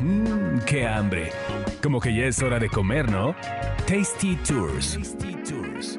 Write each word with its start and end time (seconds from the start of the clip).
Mmm, 0.00 0.58
qué 0.66 0.86
hambre. 0.86 1.30
Como 1.82 2.00
que 2.00 2.14
ya 2.14 2.26
es 2.26 2.40
hora 2.42 2.58
de 2.58 2.68
comer, 2.68 3.10
¿no? 3.10 3.34
Tasty 3.86 4.36
Tours. 4.36 4.94
Tasty 4.94 5.34
Tours. 5.42 5.98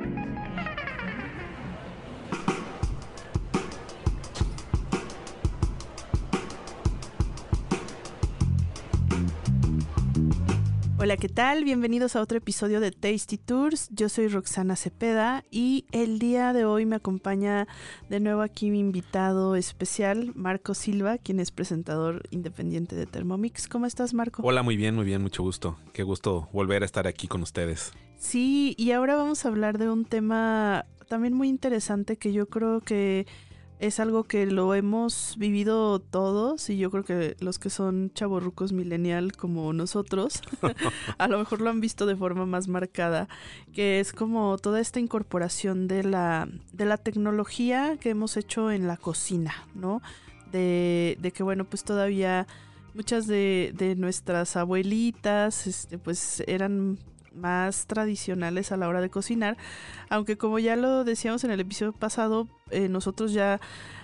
Hola, 11.10 11.18
¿qué 11.18 11.28
tal? 11.28 11.64
Bienvenidos 11.64 12.16
a 12.16 12.22
otro 12.22 12.38
episodio 12.38 12.80
de 12.80 12.92
Tasty 12.92 13.40
Tours. 13.40 13.90
Yo 13.90 14.10
soy 14.10 14.28
Roxana 14.28 14.76
Cepeda 14.76 15.44
y 15.50 15.86
el 15.92 16.20
día 16.20 16.54
de 16.54 16.66
hoy 16.66 16.86
me 16.86 16.98
acompaña 16.98 17.68
de 18.10 18.20
nuevo 18.20 18.44
aquí 18.44 18.70
mi 18.70 18.80
invitado 18.80 19.56
especial, 19.56 20.34
Marco 20.36 20.76
Silva, 20.76 21.18
quien 21.18 21.40
es 21.40 21.50
presentador 21.50 22.22
independiente 22.30 22.96
de 22.96 23.08
Thermomix. 23.08 23.68
¿Cómo 23.68 23.88
estás, 23.88 24.14
Marco? 24.14 24.44
Hola, 24.44 24.62
muy 24.62 24.78
bien, 24.78 24.94
muy 24.94 25.04
bien, 25.04 25.24
mucho 25.24 25.42
gusto. 25.42 25.80
Qué 25.94 26.04
gusto 26.04 26.48
volver 26.54 26.84
a 26.84 26.86
estar 26.86 27.08
aquí 27.08 27.28
con 27.28 27.42
ustedes. 27.42 27.92
Sí, 28.20 28.76
y 28.78 28.92
ahora 28.92 29.16
vamos 29.16 29.44
a 29.46 29.48
hablar 29.48 29.80
de 29.80 29.90
un 29.90 30.06
tema 30.06 30.86
también 31.08 31.34
muy 31.34 31.50
interesante 31.50 32.18
que 32.18 32.34
yo 32.34 32.50
creo 32.50 32.82
que 32.82 33.26
es 33.80 34.02
algo 34.02 34.26
que 34.26 34.46
lo 34.46 34.76
hemos 34.76 35.36
vivido 35.38 36.00
todos 36.00 36.70
y 36.70 36.78
yo 36.78 36.92
creo 36.92 37.06
que 37.06 37.38
los 37.40 37.60
que 37.60 37.70
son 37.70 38.12
chavorrucos 38.14 38.74
millennial 38.74 39.32
como 39.32 39.72
nosotros 39.72 40.42
a 41.18 41.28
lo 41.30 41.40
mejor 41.40 41.62
lo 41.62 41.70
han 41.70 41.80
visto 41.80 42.06
de 42.06 42.18
forma 42.18 42.46
más 42.46 42.68
marcada 42.68 43.30
que 43.74 44.02
es 44.02 44.12
como 44.12 44.58
toda 44.58 44.82
esta 44.82 45.00
incorporación 45.00 45.88
de 45.88 46.04
la 46.04 46.50
de 46.74 46.86
la 46.86 46.98
tecnología 46.98 47.98
que 47.98 48.10
hemos 48.10 48.36
hecho 48.36 48.70
en 48.70 48.86
la 48.86 48.98
cocina 48.98 49.54
no 49.74 50.02
de, 50.52 51.18
de 51.22 51.32
que 51.32 51.44
bueno 51.44 51.64
pues 51.64 51.86
todavía 51.86 52.48
muchas 52.94 53.28
de, 53.28 53.74
de 53.76 53.96
nuestras 53.96 54.58
abuelitas 54.58 55.68
este 55.68 55.98
pues 55.98 56.44
eran 56.48 57.00
más 57.34 57.88
tradicionales 57.88 58.72
a 58.72 58.78
la 58.78 58.88
hora 58.88 59.02
de 59.02 59.10
cocinar, 59.10 59.58
aunque 60.10 60.38
como 60.38 60.60
ya 60.60 60.76
lo 60.76 61.04
decíamos 61.04 61.44
en 61.44 61.52
el 61.52 61.60
episodio 61.60 61.94
pasado, 61.94 62.48
eh, 62.72 62.90
nosotros 62.90 63.34
ya 63.34 63.60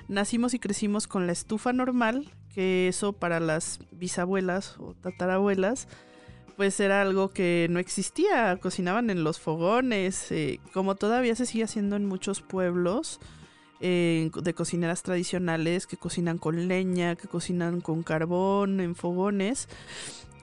nacimos 0.07 0.53
y 0.53 0.59
crecimos 0.59 1.07
con 1.07 1.27
la 1.27 1.33
estufa 1.33 1.73
normal, 1.73 2.31
que 2.53 2.87
eso 2.87 3.13
para 3.13 3.39
las 3.39 3.79
bisabuelas 3.91 4.77
o 4.79 4.93
tatarabuelas, 4.93 5.87
pues 6.55 6.79
era 6.79 7.01
algo 7.01 7.29
que 7.29 7.67
no 7.69 7.79
existía, 7.79 8.57
cocinaban 8.57 9.09
en 9.09 9.23
los 9.23 9.39
fogones, 9.39 10.31
eh, 10.31 10.59
como 10.73 10.95
todavía 10.95 11.35
se 11.35 11.45
sigue 11.45 11.65
haciendo 11.65 11.95
en 11.95 12.05
muchos 12.05 12.41
pueblos. 12.41 13.19
De 13.77 14.53
cocineras 14.55 15.03
tradicionales 15.03 15.85
que 15.85 15.95
cocinan 15.95 16.39
con 16.39 16.67
leña, 16.67 17.15
que 17.15 17.27
cocinan 17.27 17.81
con 17.81 18.01
carbón, 18.01 18.79
en 18.79 18.95
fogones. 18.95 19.67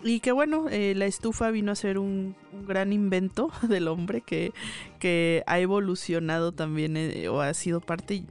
Y 0.04 0.20
que 0.20 0.32
bueno, 0.32 0.66
eh, 0.68 0.94
la 0.96 1.06
estufa 1.06 1.50
vino 1.50 1.70
a 1.70 1.76
ser 1.76 1.98
un, 1.98 2.34
un, 2.52 2.66
gran 2.66 2.92
invento 2.92 3.50
del 3.68 3.88
hombre 3.88 4.20
que, 4.20 4.52
que 4.98 5.44
ha 5.46 5.60
evolucionado 5.60 6.52
también 6.52 6.96
eh, 6.96 7.28
o 7.28 7.40
ha 7.40 7.54
sido 7.54 7.80
parte, 7.80 8.24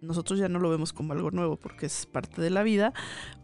nosotros 0.00 0.38
ya 0.38 0.48
no 0.48 0.58
lo 0.58 0.68
vemos 0.70 0.92
como 0.92 1.12
algo 1.12 1.30
nuevo 1.30 1.56
porque 1.56 1.86
es 1.86 2.06
parte 2.06 2.42
de 2.42 2.50
la 2.50 2.64
vida, 2.64 2.92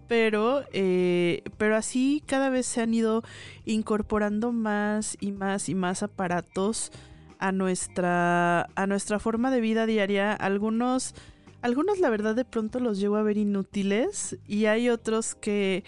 pero, 0.09 0.65
eh, 0.73 1.43
pero 1.57 1.77
así 1.77 2.23
cada 2.27 2.49
vez 2.49 2.67
se 2.67 2.81
han 2.81 2.95
ido 2.95 3.23
incorporando 3.65 4.53
más 4.53 5.17
y 5.21 5.33
más 5.33 5.69
y 5.69 5.75
más 5.75 6.03
aparatos 6.03 6.91
a 7.39 7.53
nuestra, 7.53 8.69
a 8.75 8.87
nuestra 8.89 9.21
forma 9.21 9.51
de 9.51 9.61
vida 9.61 9.87
diaria. 9.87 10.33
Algunos, 10.33 11.15
algunos 11.63 12.01
la 12.01 12.11
verdad 12.11 12.35
de 12.35 12.45
pronto 12.45 12.81
los 12.81 12.99
llego 12.99 13.17
a 13.17 13.23
ver 13.23 13.37
inútiles 13.37 14.39
y 14.49 14.65
hay 14.65 14.89
otros 14.89 15.35
que 15.35 15.85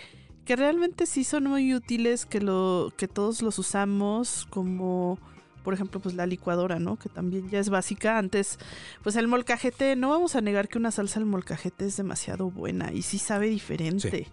que 0.50 0.56
realmente 0.56 1.06
sí 1.06 1.22
son 1.22 1.44
muy 1.44 1.76
útiles, 1.76 2.26
que 2.26 2.40
lo 2.40 2.92
que 2.96 3.06
todos 3.06 3.40
los 3.40 3.60
usamos 3.60 4.48
como 4.50 5.16
por 5.62 5.74
ejemplo, 5.74 6.00
pues 6.00 6.16
la 6.16 6.26
licuadora, 6.26 6.80
¿no? 6.80 6.96
Que 6.96 7.08
también 7.08 7.48
ya 7.50 7.60
es 7.60 7.70
básica. 7.70 8.18
Antes, 8.18 8.58
pues 9.04 9.14
el 9.14 9.28
molcajete, 9.28 9.94
no 9.94 10.08
vamos 10.08 10.34
a 10.34 10.40
negar 10.40 10.66
que 10.66 10.76
una 10.76 10.90
salsa 10.90 11.20
al 11.20 11.26
molcajete 11.26 11.86
es 11.86 11.96
demasiado 11.96 12.50
buena 12.50 12.92
y 12.92 13.02
sí 13.02 13.18
sabe 13.18 13.48
diferente. 13.48 14.10
Sí. 14.10 14.26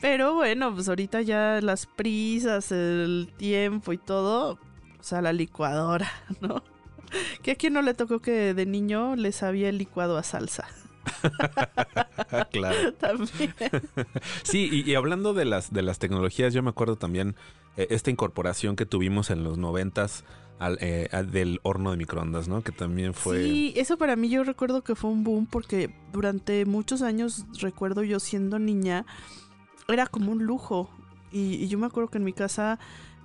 Pero 0.00 0.32
bueno, 0.32 0.72
pues 0.72 0.88
ahorita 0.88 1.20
ya 1.20 1.60
las 1.60 1.84
prisas, 1.84 2.72
el 2.72 3.30
tiempo 3.36 3.92
y 3.92 3.98
todo, 3.98 4.52
o 4.98 5.02
sea, 5.02 5.20
la 5.20 5.34
licuadora, 5.34 6.10
¿no? 6.40 6.64
Que 7.42 7.50
a 7.50 7.56
quien 7.56 7.74
no 7.74 7.82
le 7.82 7.92
tocó 7.92 8.20
que 8.20 8.54
de 8.54 8.64
niño 8.64 9.14
le 9.14 9.30
sabía 9.30 9.68
el 9.68 9.76
licuado 9.76 10.16
a 10.16 10.22
salsa. 10.22 10.66
claro. 12.50 12.92
También. 13.00 13.54
sí, 14.42 14.68
y, 14.70 14.90
y, 14.90 14.94
hablando 14.94 15.34
de 15.34 15.44
las, 15.44 15.72
de 15.72 15.82
las 15.82 15.98
tecnologías, 15.98 16.54
yo 16.54 16.62
me 16.62 16.70
acuerdo 16.70 16.96
también 16.96 17.36
eh, 17.76 17.86
esta 17.90 18.10
incorporación 18.10 18.76
que 18.76 18.86
tuvimos 18.86 19.30
en 19.30 19.44
los 19.44 19.58
noventas 19.58 20.24
al, 20.58 20.78
eh, 20.80 21.08
al, 21.12 21.30
del 21.30 21.60
horno 21.62 21.90
de 21.90 21.96
microondas, 21.96 22.48
¿no? 22.48 22.62
Que 22.62 22.72
también 22.72 23.14
fue... 23.14 23.42
Sí, 23.42 23.74
eso 23.76 23.96
para 23.96 24.16
mí 24.16 24.28
yo 24.28 24.44
recuerdo 24.44 24.82
que 24.82 24.94
fue 24.94 25.10
un 25.10 25.24
boom 25.24 25.46
porque 25.46 25.94
durante 26.12 26.64
muchos 26.64 27.02
años, 27.02 27.44
recuerdo 27.60 28.02
yo 28.02 28.20
siendo 28.20 28.58
niña, 28.58 29.04
era 29.88 30.06
como 30.06 30.32
un 30.32 30.44
lujo. 30.44 30.90
Y, 31.32 31.54
y 31.54 31.68
yo 31.68 31.78
me 31.78 31.86
acuerdo 31.86 32.10
que 32.10 32.18
en 32.18 32.24
mi 32.24 32.32
casa 32.32 32.78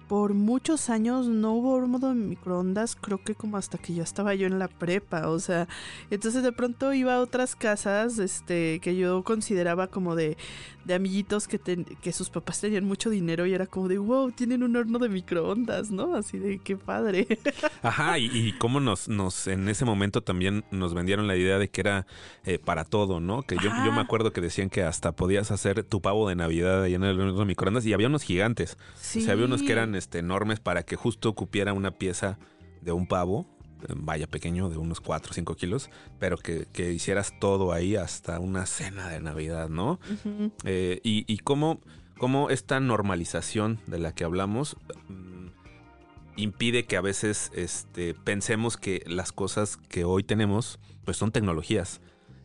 por 0.09 0.34
muchos 0.34 0.90
años 0.90 1.28
no 1.28 1.53
hubo 1.53 1.74
horno 1.74 2.00
de 2.00 2.16
microondas, 2.16 2.96
creo 2.96 3.20
que 3.24 3.36
como 3.36 3.58
hasta 3.58 3.78
que 3.78 3.94
ya 3.94 4.02
estaba 4.02 4.34
yo 4.34 4.47
en 4.47 4.58
la 4.58 4.68
prepa, 4.68 5.30
o 5.30 5.38
sea, 5.38 5.68
entonces 6.09 6.42
de 6.42 6.52
pronto 6.52 6.92
iba 6.94 7.14
a 7.14 7.20
otras 7.20 7.56
casas, 7.56 8.18
este, 8.18 8.80
que 8.80 8.96
yo 8.96 9.24
consideraba 9.24 9.86
como 9.86 10.16
de, 10.16 10.36
de 10.84 10.96
amiguitos 10.96 11.47
que, 11.47 11.59
ten, 11.59 11.86
que 12.02 12.12
sus 12.12 12.31
papás 12.31 12.59
tenían 12.59 12.86
mucho 12.86 13.12
dinero 13.12 13.46
y 13.46 13.53
era 13.53 13.68
como 13.68 13.88
de, 13.88 14.00
wow, 14.00 14.31
tienen 14.31 14.64
un 14.64 14.75
horno 14.75 14.97
de 14.97 15.09
microondas, 15.09 15.92
¿no? 15.92 16.16
Así 16.16 16.40
de, 16.40 16.58
qué 16.58 16.76
padre. 16.76 17.28
Ajá, 17.84 18.18
y, 18.18 18.31
y 18.34 18.53
cómo 18.53 18.80
nos, 18.80 19.08
nos, 19.08 19.46
en 19.46 19.70
ese 19.70 19.86
momento 19.86 20.22
también 20.24 20.66
nos 20.72 20.96
vendieron 20.96 21.28
la 21.28 21.36
idea 21.36 21.59
de 21.59 21.70
que 21.70 21.81
era 21.81 22.08
eh, 22.46 22.58
para 22.58 22.84
todo, 22.84 23.20
¿no? 23.20 23.44
Que 23.44 23.58
yo, 23.58 23.70
yo 23.86 23.91
me 23.91 24.02
acuerdo 24.02 24.34
que 24.34 24.41
decían 24.41 24.72
que 24.72 24.81
hasta 24.81 25.12
podías 25.12 25.52
hacer 25.52 25.84
tu 25.84 26.02
pavo 26.02 26.28
de 26.28 26.34
Navidad 26.34 26.81
ahí 26.81 26.96
en 26.96 27.03
el 27.03 27.20
horno 27.20 27.38
de 27.38 27.46
microondas 27.46 27.86
y 27.86 27.94
había 27.94 28.08
unos 28.08 28.24
gigantes, 28.24 28.76
sí. 28.96 29.20
o 29.20 29.22
sea, 29.22 29.34
había 29.34 29.46
unos 29.46 29.62
que 29.62 29.72
eran 29.72 29.94
este, 29.99 30.19
enormes 30.19 30.59
para 30.59 30.83
que 30.83 30.95
justo 30.95 31.33
cupiera 31.35 31.73
una 31.73 31.91
pieza 31.91 32.39
de 32.81 32.91
un 32.91 33.07
pavo, 33.07 33.45
vaya 33.95 34.27
pequeño, 34.27 34.69
de 34.69 34.77
unos 34.77 34.99
4 34.99 35.31
o 35.31 35.33
5 35.33 35.55
kilos, 35.55 35.89
pero 36.19 36.37
que, 36.37 36.65
que, 36.73 36.91
hicieras 36.91 37.33
todo 37.39 37.71
ahí 37.71 37.95
hasta 37.95 38.39
una 38.39 38.65
cena 38.65 39.07
de 39.09 39.19
Navidad, 39.21 39.69
¿no? 39.69 39.99
Uh 40.25 40.27
-huh. 40.27 40.51
eh, 40.65 40.99
y, 41.03 41.31
y 41.31 41.37
cómo, 41.39 41.79
cómo, 42.17 42.49
esta 42.49 42.79
normalización 42.79 43.79
de 43.87 43.99
la 43.99 44.13
que 44.13 44.23
hablamos 44.23 44.75
mmm, 45.07 45.47
impide 46.35 46.85
que 46.85 46.97
a 46.97 47.01
veces 47.01 47.51
este, 47.53 48.13
pensemos 48.13 48.77
que 48.77 49.03
las 49.05 49.31
cosas 49.31 49.77
que 49.77 50.03
hoy 50.03 50.23
tenemos 50.23 50.79
pues 51.05 51.17
son 51.17 51.31
tecnologías. 51.31 52.01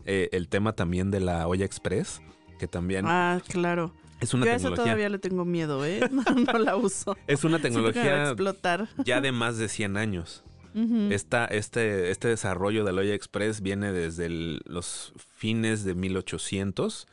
Eh, 0.06 0.28
el 0.32 0.48
tema 0.48 0.74
también 0.74 1.10
de 1.10 1.20
la 1.20 1.46
olla 1.48 1.64
express, 1.64 2.20
que 2.58 2.68
también... 2.68 3.06
Ah, 3.06 3.40
claro. 3.48 3.92
Es 4.20 4.32
una 4.34 4.46
Yo 4.46 4.52
a 4.52 4.54
tecnología. 4.54 4.82
eso 4.82 4.82
todavía 4.82 5.08
le 5.08 5.18
tengo 5.18 5.44
miedo, 5.44 5.84
¿eh? 5.84 6.00
No, 6.10 6.22
no 6.22 6.58
la 6.58 6.76
uso. 6.76 7.16
Es 7.26 7.44
una 7.44 7.58
tecnología 7.60 8.24
explotar. 8.24 8.88
ya 9.04 9.20
de 9.20 9.32
más 9.32 9.58
de 9.58 9.68
100 9.68 9.96
años. 9.96 10.42
Uh 10.74 10.80
-huh. 10.80 11.12
Esta, 11.12 11.44
este, 11.46 12.10
este 12.10 12.28
desarrollo 12.28 12.84
del 12.84 12.98
olla 12.98 13.14
express 13.14 13.60
viene 13.60 13.92
desde 13.92 14.26
el, 14.26 14.60
los 14.64 15.12
fines 15.36 15.84
de 15.84 15.94
1800 15.94 17.06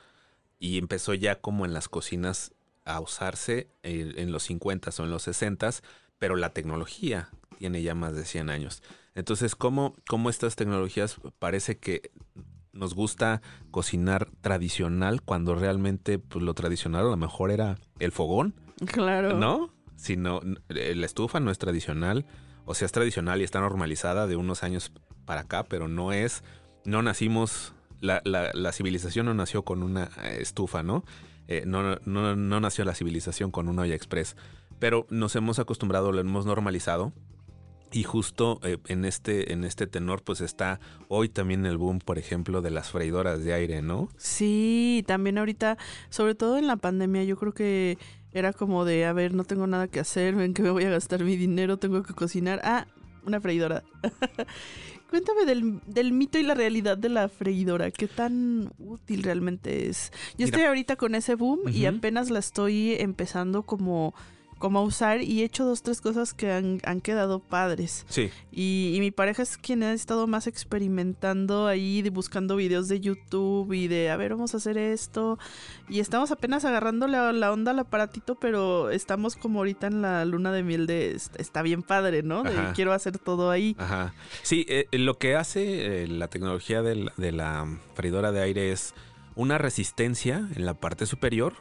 y 0.60 0.78
empezó 0.78 1.14
ya 1.14 1.36
como 1.42 1.66
en 1.66 1.74
las 1.74 1.88
cocinas 1.90 2.54
a 2.86 3.00
usarse 3.00 3.68
en, 3.84 4.18
en 4.18 4.32
los 4.32 4.44
50 4.44 4.90
o 4.98 5.04
en 5.04 5.12
los 5.12 5.24
60, 5.24 5.70
pero 6.18 6.36
la 6.36 6.54
tecnología 6.54 7.30
tiene 7.60 7.84
ya 7.84 7.94
más 7.94 8.16
de 8.16 8.26
100 8.26 8.50
años. 8.50 8.82
Entonces, 9.14 9.56
¿cómo, 9.56 9.96
cómo 10.08 10.30
estas 10.30 10.56
tecnologías 10.56 11.18
parece 11.38 11.78
que 11.78 12.10
nos 12.74 12.96
gusta 12.96 13.42
cocinar 13.70 14.30
tradicional 14.42 15.22
cuando 15.22 15.56
realmente 15.56 16.20
pues, 16.20 16.44
lo 16.44 16.54
tradicional 16.54 17.06
a 17.06 17.09
lo 17.09 17.18
mejor 17.18 17.52
era 17.52 17.78
el 18.00 18.12
fogón. 18.12 18.56
Claro. 18.85 19.38
¿No? 19.38 19.73
Sino 19.96 20.41
la 20.70 21.06
estufa 21.06 21.40
no 21.40 21.52
es 21.52 21.58
tradicional. 21.58 22.26
O 22.66 22.73
sea, 22.73 22.85
es 22.85 22.91
tradicional 22.91 23.41
y 23.41 23.44
está 23.44 23.59
normalizada 23.59 24.28
de 24.28 24.35
unos 24.35 24.64
años 24.64 24.91
para 25.26 25.41
acá, 25.41 25.64
pero 25.64 25.88
no 25.88 26.12
es. 26.12 26.44
No 26.85 27.02
nacimos. 27.02 27.73
La, 28.00 28.22
la, 28.26 28.50
la 28.53 28.72
civilización 28.72 29.28
no 29.28 29.35
nació 29.35 29.64
con 29.64 29.84
una 29.84 30.06
estufa, 30.40 30.82
¿no? 30.82 31.03
Eh, 31.47 31.64
no, 31.68 31.97
no, 32.06 32.35
no 32.35 32.59
nació 32.59 32.84
la 32.84 32.96
civilización 32.96 33.52
con 33.52 33.68
una 33.68 33.84
olla 33.84 33.94
express. 33.94 34.35
Pero 34.79 35.06
nos 35.12 35.35
hemos 35.35 35.59
acostumbrado, 35.59 36.12
lo 36.12 36.20
hemos 36.20 36.47
normalizado 36.47 37.14
y 37.91 38.03
justo 38.03 38.59
eh, 38.64 38.78
en 38.88 39.05
este 39.05 39.53
en 39.53 39.64
este 39.64 39.88
tenor 39.88 40.23
pues 40.23 40.41
está 40.41 40.79
hoy 41.08 41.29
también 41.29 41.66
el 41.66 41.78
boom, 41.78 41.99
por 41.99 42.17
ejemplo, 42.17 42.61
de 42.61 42.72
las 42.72 42.91
freidoras 42.91 43.43
de 43.43 43.53
aire, 43.53 43.82
¿no? 43.82 44.09
Sí, 44.17 45.03
también 45.08 45.38
ahorita, 45.38 45.78
sobre 46.09 46.35
todo 46.35 46.58
en 46.58 46.67
la 46.67 46.78
pandemia, 46.78 47.23
yo 47.23 47.38
creo 47.38 47.53
que 47.53 47.97
era 48.34 48.53
como 48.53 48.85
de, 48.85 49.05
a 49.05 49.14
ver, 49.14 49.34
no 49.34 49.43
tengo 49.43 49.67
nada 49.67 49.88
que 49.88 49.99
hacer, 49.99 50.35
ven 50.35 50.53
que 50.53 50.61
me 50.61 50.70
voy 50.70 50.85
a 50.85 50.90
gastar 50.90 51.23
mi 51.23 51.35
dinero, 51.35 51.78
tengo 51.78 52.03
que 52.03 52.14
cocinar. 52.14 52.61
Ah, 52.64 52.88
una 53.26 53.40
freidora. 53.41 53.84
Cuéntame 55.09 55.46
del, 55.46 55.82
del, 55.85 56.14
mito 56.14 56.40
y 56.40 56.44
la 56.44 56.53
realidad 56.53 56.97
de 56.97 57.09
la 57.09 57.28
freidora. 57.28 57.91
¿Qué 57.91 58.08
tan 58.08 58.72
útil 58.79 59.23
realmente 59.23 59.90
es? 59.90 60.11
Yo 60.37 60.46
estoy 60.46 60.64
ahorita 60.64 60.96
con 60.96 61.16
ese 61.16 61.35
boom 61.35 61.67
y 61.67 61.85
apenas 61.85 62.29
la 62.29 62.40
estoy 62.40 62.94
empezando 62.94 63.64
como 63.64 64.14
cómo 64.61 64.84
usar 64.84 65.22
y 65.22 65.41
he 65.41 65.43
hecho 65.43 65.66
dos, 65.66 65.81
tres 65.81 65.99
cosas 65.99 66.34
que 66.34 66.52
han, 66.52 66.79
han 66.85 67.02
quedado 67.02 67.40
padres. 67.40 68.05
Sí. 68.08 68.29
Y, 68.52 68.96
mi 69.02 69.09
pareja 69.11 69.41
es 69.41 69.58
quien 69.58 69.81
ha 69.81 69.91
estado 69.91 70.28
más 70.28 70.46
experimentando 70.46 71.67
ahí, 71.67 72.08
buscando 72.09 72.55
videos 72.55 72.87
de 72.87 72.99
YouTube 72.99 73.73
y 73.73 73.87
de, 73.87 74.11
a 74.11 74.17
ver, 74.17 74.31
vamos 74.31 74.53
a 74.53 74.58
hacer 74.58 74.78
esto. 74.78 75.40
Y 75.90 75.99
estamos 75.99 76.31
apenas 76.31 76.63
agarrando 76.63 77.08
la, 77.08 77.34
la 77.34 77.52
onda 77.52 77.72
al 77.72 77.79
aparatito, 77.79 78.35
pero 78.35 78.91
estamos 78.91 79.35
como 79.35 79.59
ahorita 79.59 79.87
en 79.87 80.03
la 80.03 80.23
luna 80.23 80.52
de 80.52 80.61
miel 80.61 80.85
de, 80.85 81.17
está 81.37 81.63
bien 81.63 81.81
padre, 81.81 82.22
¿no? 82.22 82.43
De 82.43 82.55
quiero 82.75 82.93
hacer 82.93 83.17
todo 83.17 83.49
ahí. 83.49 83.75
Ajá. 83.79 84.13
Sí, 84.43 84.66
eh, 84.69 84.87
lo 84.91 85.17
que 85.17 85.35
hace 85.35 86.03
eh, 86.03 86.08
la 86.08 86.28
tecnología 86.28 86.84
de 86.84 87.09
de 87.17 87.31
la 87.31 87.67
freidora 87.96 88.31
de 88.31 88.41
aire 88.41 88.72
es 88.72 88.93
una 89.35 89.58
resistencia 89.58 90.47
en 90.55 90.66
la 90.66 90.73
parte 90.73 91.05
superior 91.05 91.53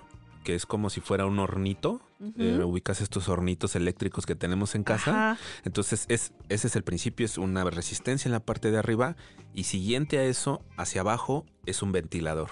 que 0.44 0.54
es 0.54 0.66
como 0.66 0.90
si 0.90 1.00
fuera 1.00 1.26
un 1.26 1.38
hornito. 1.38 2.00
Eh, 2.38 2.62
ubicas 2.62 3.00
estos 3.00 3.30
hornitos 3.30 3.76
eléctricos 3.76 4.26
que 4.26 4.34
tenemos 4.34 4.74
en 4.74 4.84
casa. 4.84 5.38
Entonces, 5.64 6.04
es, 6.08 6.32
ese 6.50 6.66
es 6.66 6.76
el 6.76 6.82
principio, 6.82 7.24
es 7.24 7.38
una 7.38 7.64
resistencia 7.64 8.28
en 8.28 8.32
la 8.32 8.40
parte 8.40 8.70
de 8.70 8.78
arriba. 8.78 9.16
Y 9.54 9.64
siguiente 9.64 10.18
a 10.18 10.24
eso, 10.24 10.62
hacia 10.76 11.00
abajo, 11.00 11.46
es 11.64 11.82
un 11.82 11.92
ventilador. 11.92 12.50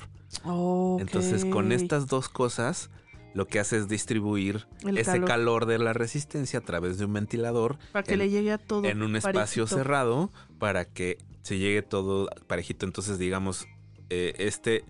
Entonces, 0.98 1.44
con 1.44 1.72
estas 1.72 2.06
dos 2.06 2.28
cosas, 2.28 2.90
lo 3.34 3.46
que 3.46 3.60
hace 3.60 3.76
es 3.76 3.88
distribuir 3.88 4.66
ese 4.96 5.20
calor. 5.22 5.66
de 5.66 5.78
la 5.78 5.92
resistencia 5.92 6.60
a 6.60 6.62
través 6.62 6.98
de 6.98 7.04
un 7.04 7.12
ventilador. 7.12 7.78
Para 7.92 8.02
que 8.02 8.16
le 8.16 8.30
llegue 8.30 8.52
a 8.52 8.58
todo. 8.58 8.84
En 8.84 9.02
un 9.02 9.16
espacio 9.16 9.66
cerrado, 9.66 10.30
para 10.58 10.86
que 10.86 11.18
se 11.42 11.58
llegue 11.58 11.82
todo 11.82 12.28
parejito. 12.46 12.86
Entonces, 12.86 13.18
digamos, 13.18 13.66
eh, 14.10 14.34
este 14.38 14.84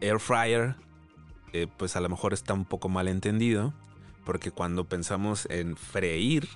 air 0.00 0.20
fryer 0.20 0.76
eh, 1.52 1.66
pues 1.76 1.96
a 1.96 2.00
lo 2.00 2.08
mejor 2.08 2.32
está 2.32 2.54
un 2.54 2.64
poco 2.64 2.88
mal 2.88 3.08
entendido, 3.08 3.72
porque 4.24 4.50
cuando 4.50 4.84
pensamos 4.84 5.46
en 5.50 5.76
freír, 5.76 6.48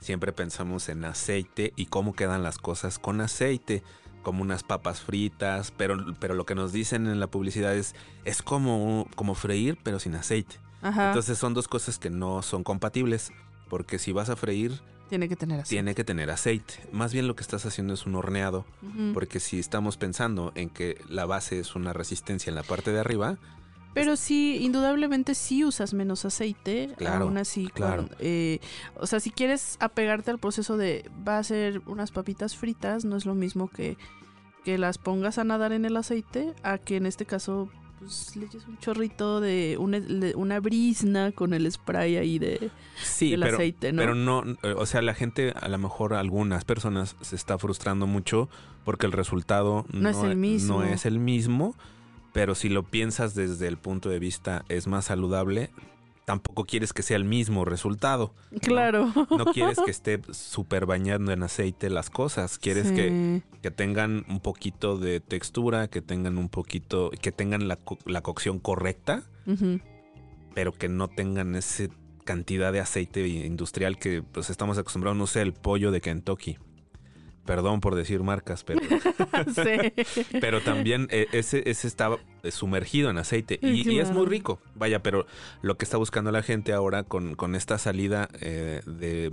siempre 0.00 0.32
pensamos 0.32 0.88
en 0.88 1.04
aceite 1.04 1.72
y 1.76 1.86
cómo 1.86 2.14
quedan 2.14 2.42
las 2.42 2.58
cosas 2.58 2.98
con 2.98 3.20
aceite, 3.20 3.82
como 4.22 4.42
unas 4.42 4.62
papas 4.62 5.00
fritas, 5.00 5.70
pero, 5.70 5.96
pero 6.18 6.34
lo 6.34 6.46
que 6.46 6.54
nos 6.54 6.72
dicen 6.72 7.06
en 7.06 7.20
la 7.20 7.26
publicidad 7.26 7.74
es, 7.74 7.94
es 8.24 8.42
como, 8.42 9.06
como 9.14 9.34
freír, 9.34 9.78
pero 9.82 9.98
sin 9.98 10.14
aceite. 10.14 10.56
Entonces 10.82 11.38
son 11.38 11.54
dos 11.54 11.66
cosas 11.66 11.98
que 11.98 12.10
no 12.10 12.42
son 12.42 12.62
compatibles, 12.62 13.32
porque 13.70 13.98
si 13.98 14.12
vas 14.12 14.28
a 14.28 14.36
freír, 14.36 14.82
tiene 15.08 15.28
que 15.28 15.36
tener 15.36 15.60
aceite. 15.60 15.74
Tiene 15.74 15.94
que 15.94 16.04
tener 16.04 16.30
aceite. 16.30 16.74
Más 16.92 17.12
bien 17.12 17.26
lo 17.26 17.36
que 17.36 17.42
estás 17.42 17.64
haciendo 17.66 17.94
es 17.94 18.04
un 18.04 18.16
horneado, 18.16 18.66
porque 19.14 19.40
si 19.40 19.58
estamos 19.58 19.96
pensando 19.96 20.52
en 20.54 20.68
que 20.68 21.00
la 21.08 21.24
base 21.24 21.60
es 21.60 21.74
una 21.74 21.92
resistencia 21.92 22.50
en 22.50 22.56
la 22.56 22.62
parte 22.62 22.92
de 22.92 23.00
arriba, 23.00 23.38
pero 23.94 24.16
sí, 24.16 24.58
indudablemente 24.60 25.34
sí 25.34 25.64
usas 25.64 25.94
menos 25.94 26.24
aceite. 26.24 26.90
Claro. 26.96 27.24
Aún 27.24 27.38
así, 27.38 27.68
claro. 27.68 28.08
Eh, 28.18 28.58
o 28.96 29.06
sea, 29.06 29.20
si 29.20 29.30
quieres 29.30 29.76
apegarte 29.80 30.30
al 30.30 30.38
proceso 30.38 30.76
de 30.76 31.08
va 31.26 31.38
a 31.38 31.44
ser 31.44 31.80
unas 31.86 32.10
papitas 32.10 32.56
fritas, 32.56 33.04
no 33.04 33.16
es 33.16 33.24
lo 33.24 33.34
mismo 33.34 33.68
que, 33.68 33.96
que 34.64 34.78
las 34.78 34.98
pongas 34.98 35.38
a 35.38 35.44
nadar 35.44 35.72
en 35.72 35.84
el 35.84 35.96
aceite, 35.96 36.52
a 36.62 36.78
que 36.78 36.96
en 36.96 37.06
este 37.06 37.24
caso 37.24 37.70
pues 38.00 38.36
le 38.36 38.46
eches 38.46 38.66
un 38.66 38.78
chorrito 38.78 39.40
de 39.40 39.76
una, 39.78 40.00
una 40.34 40.60
brisna 40.60 41.32
con 41.32 41.54
el 41.54 41.70
spray 41.70 42.16
ahí 42.16 42.38
de 42.38 42.70
sí, 43.02 43.30
del 43.30 43.44
aceite, 43.44 43.92
¿no? 43.92 44.02
Pero 44.02 44.14
no, 44.14 44.42
o 44.76 44.86
sea, 44.86 45.00
la 45.00 45.14
gente, 45.14 45.54
a 45.58 45.68
lo 45.68 45.78
mejor 45.78 46.14
algunas 46.14 46.64
personas 46.64 47.16
se 47.20 47.36
está 47.36 47.56
frustrando 47.58 48.06
mucho 48.06 48.48
porque 48.84 49.06
el 49.06 49.12
resultado 49.12 49.86
no, 49.92 50.08
es 50.08 50.18
el 50.18 50.36
mismo. 50.36 50.80
No 50.80 50.84
es 50.84 51.06
el 51.06 51.18
mismo 51.18 51.74
pero 52.34 52.56
si 52.56 52.68
lo 52.68 52.82
piensas 52.82 53.36
desde 53.36 53.68
el 53.68 53.78
punto 53.78 54.10
de 54.10 54.18
vista 54.18 54.64
es 54.68 54.88
más 54.88 55.04
saludable, 55.04 55.70
tampoco 56.24 56.64
quieres 56.64 56.92
que 56.92 57.04
sea 57.04 57.16
el 57.16 57.24
mismo 57.24 57.64
resultado. 57.64 58.34
Claro. 58.60 59.12
No, 59.30 59.44
quieres 59.46 59.78
que 59.78 59.92
esté 59.92 60.20
súper 60.32 60.84
bañando 60.84 61.30
en 61.30 61.44
aceite 61.44 61.90
las 61.90 62.10
cosas. 62.10 62.58
Quieres 62.58 62.90
que, 62.90 63.40
que, 63.62 63.70
tengan 63.70 64.24
un 64.28 64.40
poquito 64.40 64.98
de 64.98 65.20
textura, 65.20 65.86
que 65.86 66.02
tengan 66.02 66.36
un 66.36 66.48
poquito, 66.48 67.12
que 67.22 67.30
tengan 67.30 67.68
la, 67.68 67.78
la 68.04 68.20
cocción 68.22 68.58
correcta, 68.58 69.22
pero 70.56 70.72
que 70.72 70.88
no 70.88 71.06
tengan 71.06 71.54
esa 71.54 71.84
cantidad 72.24 72.72
de 72.72 72.80
aceite 72.80 73.24
industrial 73.28 73.96
que 73.96 74.24
pues 74.24 74.50
estamos 74.50 74.76
acostumbrados, 74.76 75.16
no 75.16 75.28
sé, 75.28 75.40
el 75.40 75.52
pollo 75.52 75.92
de 75.92 76.00
Kentucky. 76.00 76.58
Perdón 77.44 77.80
por 77.80 77.94
decir 77.94 78.22
marcas, 78.22 78.64
pero. 78.64 78.80
Pero 80.40 80.62
también 80.62 81.08
eh, 81.10 81.26
ese, 81.32 81.68
ese 81.68 81.86
está 81.86 82.16
sumergido 82.50 83.10
en 83.10 83.18
aceite 83.18 83.58
y, 83.60 83.98
es 83.98 84.10
muy 84.10 84.26
rico. 84.26 84.60
Vaya, 84.74 85.02
pero 85.02 85.26
lo 85.62 85.76
que 85.76 85.84
está 85.84 85.96
buscando 85.96 86.30
la 86.32 86.42
gente 86.42 86.72
ahora 86.72 87.02
con, 87.02 87.34
con 87.34 87.54
esta 87.54 87.78
salida 87.78 88.28
eh, 88.40 88.80
de, 88.86 89.32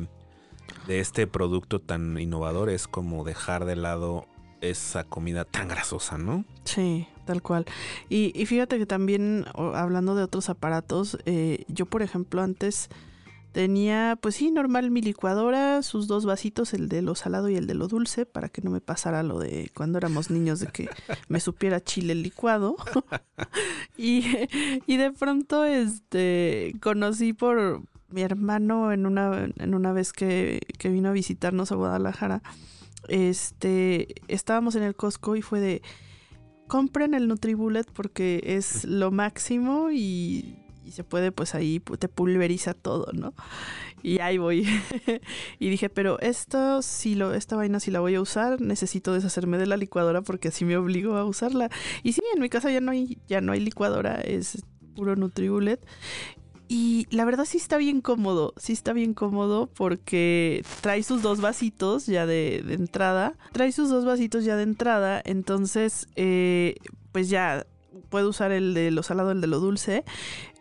de 0.87 0.99
este 0.99 1.27
producto 1.27 1.79
tan 1.79 2.17
innovador 2.19 2.69
es 2.69 2.87
como 2.87 3.23
dejar 3.23 3.65
de 3.65 3.75
lado 3.75 4.27
esa 4.61 5.03
comida 5.03 5.45
tan 5.45 5.67
grasosa, 5.67 6.17
¿no? 6.17 6.45
Sí, 6.63 7.07
tal 7.25 7.41
cual. 7.41 7.65
Y, 8.09 8.31
y 8.39 8.45
fíjate 8.45 8.77
que 8.77 8.85
también, 8.85 9.45
hablando 9.55 10.15
de 10.15 10.23
otros 10.23 10.49
aparatos, 10.49 11.17
eh, 11.25 11.63
yo 11.67 11.85
por 11.85 12.01
ejemplo 12.01 12.41
antes 12.41 12.89
Tenía, 13.51 14.17
pues 14.21 14.35
sí, 14.35 14.49
normal 14.49 14.91
mi 14.91 15.01
licuadora, 15.01 15.81
sus 15.83 16.07
dos 16.07 16.25
vasitos, 16.25 16.73
el 16.73 16.87
de 16.87 17.01
lo 17.01 17.15
salado 17.15 17.49
y 17.49 17.57
el 17.57 17.67
de 17.67 17.73
lo 17.73 17.89
dulce, 17.89 18.25
para 18.25 18.47
que 18.47 18.61
no 18.61 18.71
me 18.71 18.79
pasara 18.79 19.23
lo 19.23 19.39
de 19.39 19.69
cuando 19.75 19.97
éramos 19.97 20.31
niños 20.31 20.61
de 20.61 20.67
que 20.67 20.89
me 21.27 21.39
supiera 21.41 21.81
chile 21.81 22.15
licuado. 22.15 22.77
y, 23.97 24.23
y 24.87 24.97
de 24.97 25.11
pronto, 25.11 25.65
este, 25.65 26.73
conocí 26.81 27.33
por 27.33 27.83
mi 28.07 28.21
hermano 28.21 28.91
en 28.91 29.05
una, 29.05 29.49
en 29.57 29.73
una 29.73 29.91
vez 29.91 30.13
que, 30.13 30.61
que 30.77 30.89
vino 30.89 31.09
a 31.09 31.13
visitarnos 31.13 31.71
a 31.71 31.75
Guadalajara. 31.75 32.41
Este, 33.09 34.15
estábamos 34.27 34.75
en 34.75 34.83
el 34.83 34.95
Costco 34.95 35.35
y 35.35 35.41
fue 35.41 35.59
de 35.59 35.81
compren 36.67 37.13
el 37.13 37.27
NutriBullet 37.27 37.91
porque 37.91 38.41
es 38.45 38.85
lo 38.85 39.11
máximo 39.11 39.91
y 39.91 40.55
se 40.91 41.03
puede, 41.03 41.31
pues 41.31 41.55
ahí 41.55 41.79
te 41.79 42.07
pulveriza 42.07 42.73
todo, 42.73 43.11
¿no? 43.13 43.33
Y 44.03 44.19
ahí 44.19 44.37
voy. 44.37 44.67
y 45.59 45.69
dije, 45.69 45.89
pero 45.89 46.19
esto, 46.19 46.81
si 46.81 47.15
lo, 47.15 47.33
esta 47.33 47.55
vaina 47.55 47.79
si 47.79 47.91
la 47.91 47.99
voy 47.99 48.15
a 48.15 48.21
usar, 48.21 48.61
necesito 48.61 49.13
deshacerme 49.13 49.57
de 49.57 49.67
la 49.67 49.77
licuadora 49.77 50.21
porque 50.21 50.49
así 50.49 50.65
me 50.65 50.77
obligo 50.77 51.15
a 51.17 51.25
usarla. 51.25 51.69
Y 52.03 52.13
sí, 52.13 52.21
en 52.33 52.41
mi 52.41 52.49
casa 52.49 52.71
ya 52.71 52.81
no 52.81 52.91
hay, 52.91 53.19
ya 53.27 53.41
no 53.41 53.51
hay 53.51 53.59
licuadora, 53.59 54.21
es 54.21 54.63
puro 54.95 55.15
Nutribullet. 55.15 55.79
Y 56.73 57.05
la 57.11 57.25
verdad 57.25 57.43
sí 57.43 57.57
está 57.57 57.75
bien 57.75 57.99
cómodo, 57.99 58.53
sí 58.55 58.71
está 58.71 58.93
bien 58.93 59.13
cómodo 59.13 59.69
porque 59.75 60.63
trae 60.79 61.03
sus 61.03 61.21
dos 61.21 61.41
vasitos 61.41 62.05
ya 62.05 62.25
de, 62.25 62.63
entrada, 62.69 63.33
trae 63.51 63.73
sus 63.73 63.89
dos 63.89 64.05
vasitos 64.05 64.45
ya 64.45 64.55
de 64.55 64.63
entrada, 64.63 65.21
entonces 65.25 66.07
eh, 66.15 66.75
pues 67.11 67.29
ya 67.29 67.65
puedo 68.09 68.29
usar 68.29 68.51
el 68.51 68.73
de 68.73 68.91
lo 68.91 69.03
salado, 69.03 69.31
el 69.31 69.41
de 69.41 69.47
lo 69.47 69.59
dulce. 69.59 70.03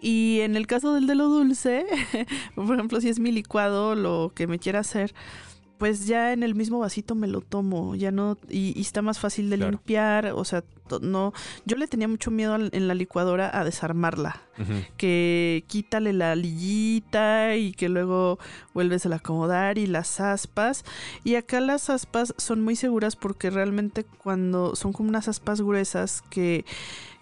Y 0.00 0.40
en 0.40 0.56
el 0.56 0.66
caso 0.66 0.94
del 0.94 1.06
de 1.06 1.14
lo 1.14 1.28
dulce, 1.28 1.86
por 2.54 2.74
ejemplo, 2.74 3.00
si 3.00 3.08
es 3.08 3.20
mi 3.20 3.32
licuado, 3.32 3.94
lo 3.94 4.32
que 4.34 4.46
me 4.46 4.58
quiera 4.58 4.80
hacer, 4.80 5.14
pues 5.80 6.06
ya 6.06 6.34
en 6.34 6.42
el 6.42 6.54
mismo 6.54 6.78
vasito 6.78 7.14
me 7.14 7.26
lo 7.26 7.40
tomo, 7.40 7.94
ya 7.94 8.10
no, 8.10 8.36
y, 8.50 8.78
está 8.78 9.00
más 9.00 9.18
fácil 9.18 9.48
de 9.48 9.56
limpiar, 9.56 10.26
o 10.34 10.44
sea, 10.44 10.62
no, 11.00 11.32
yo 11.64 11.78
le 11.78 11.86
tenía 11.86 12.06
mucho 12.06 12.30
miedo 12.30 12.54
en 12.54 12.86
la 12.86 12.92
licuadora 12.92 13.50
a 13.58 13.64
desarmarla, 13.64 14.42
que 14.98 15.64
quítale 15.68 16.12
la 16.12 16.36
lillita 16.36 17.56
y 17.56 17.72
que 17.72 17.88
luego 17.88 18.38
vuelves 18.74 19.06
a 19.06 19.14
acomodar 19.14 19.78
y 19.78 19.86
las 19.86 20.20
aspas, 20.20 20.84
y 21.24 21.36
acá 21.36 21.60
las 21.60 21.88
aspas 21.88 22.34
son 22.36 22.60
muy 22.60 22.76
seguras 22.76 23.16
porque 23.16 23.48
realmente 23.48 24.04
cuando 24.04 24.76
son 24.76 24.92
como 24.92 25.08
unas 25.08 25.28
aspas 25.28 25.62
gruesas 25.62 26.22
que 26.28 26.66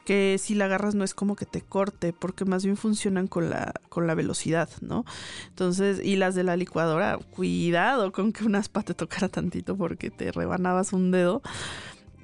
que 0.09 0.39
si 0.39 0.55
la 0.55 0.65
agarras 0.65 0.95
no 0.95 1.05
es 1.05 1.13
como 1.13 1.37
que 1.37 1.45
te 1.45 1.61
corte, 1.61 2.15
porque 2.15 2.47
más 2.47 2.65
bien 2.65 2.79
funcionan 2.79 3.27
con 3.27 3.51
la, 3.51 3.75
con 3.91 4.07
la 4.07 4.15
velocidad, 4.15 4.71
¿no? 4.81 5.05
Entonces, 5.51 6.01
y 6.03 6.17
las 6.17 6.35
de 6.35 6.45
la 6.45 6.57
licuadora, 6.57 7.19
cuidado 7.19 8.11
con 8.11 8.33
que 8.33 8.47
una 8.47 8.61
aspa 8.61 8.83
te 8.83 8.95
tocara 8.95 9.29
tantito 9.29 9.77
porque 9.77 10.09
te 10.09 10.33
rebanabas 10.33 10.95
un 10.95 11.11
dedo. 11.11 11.43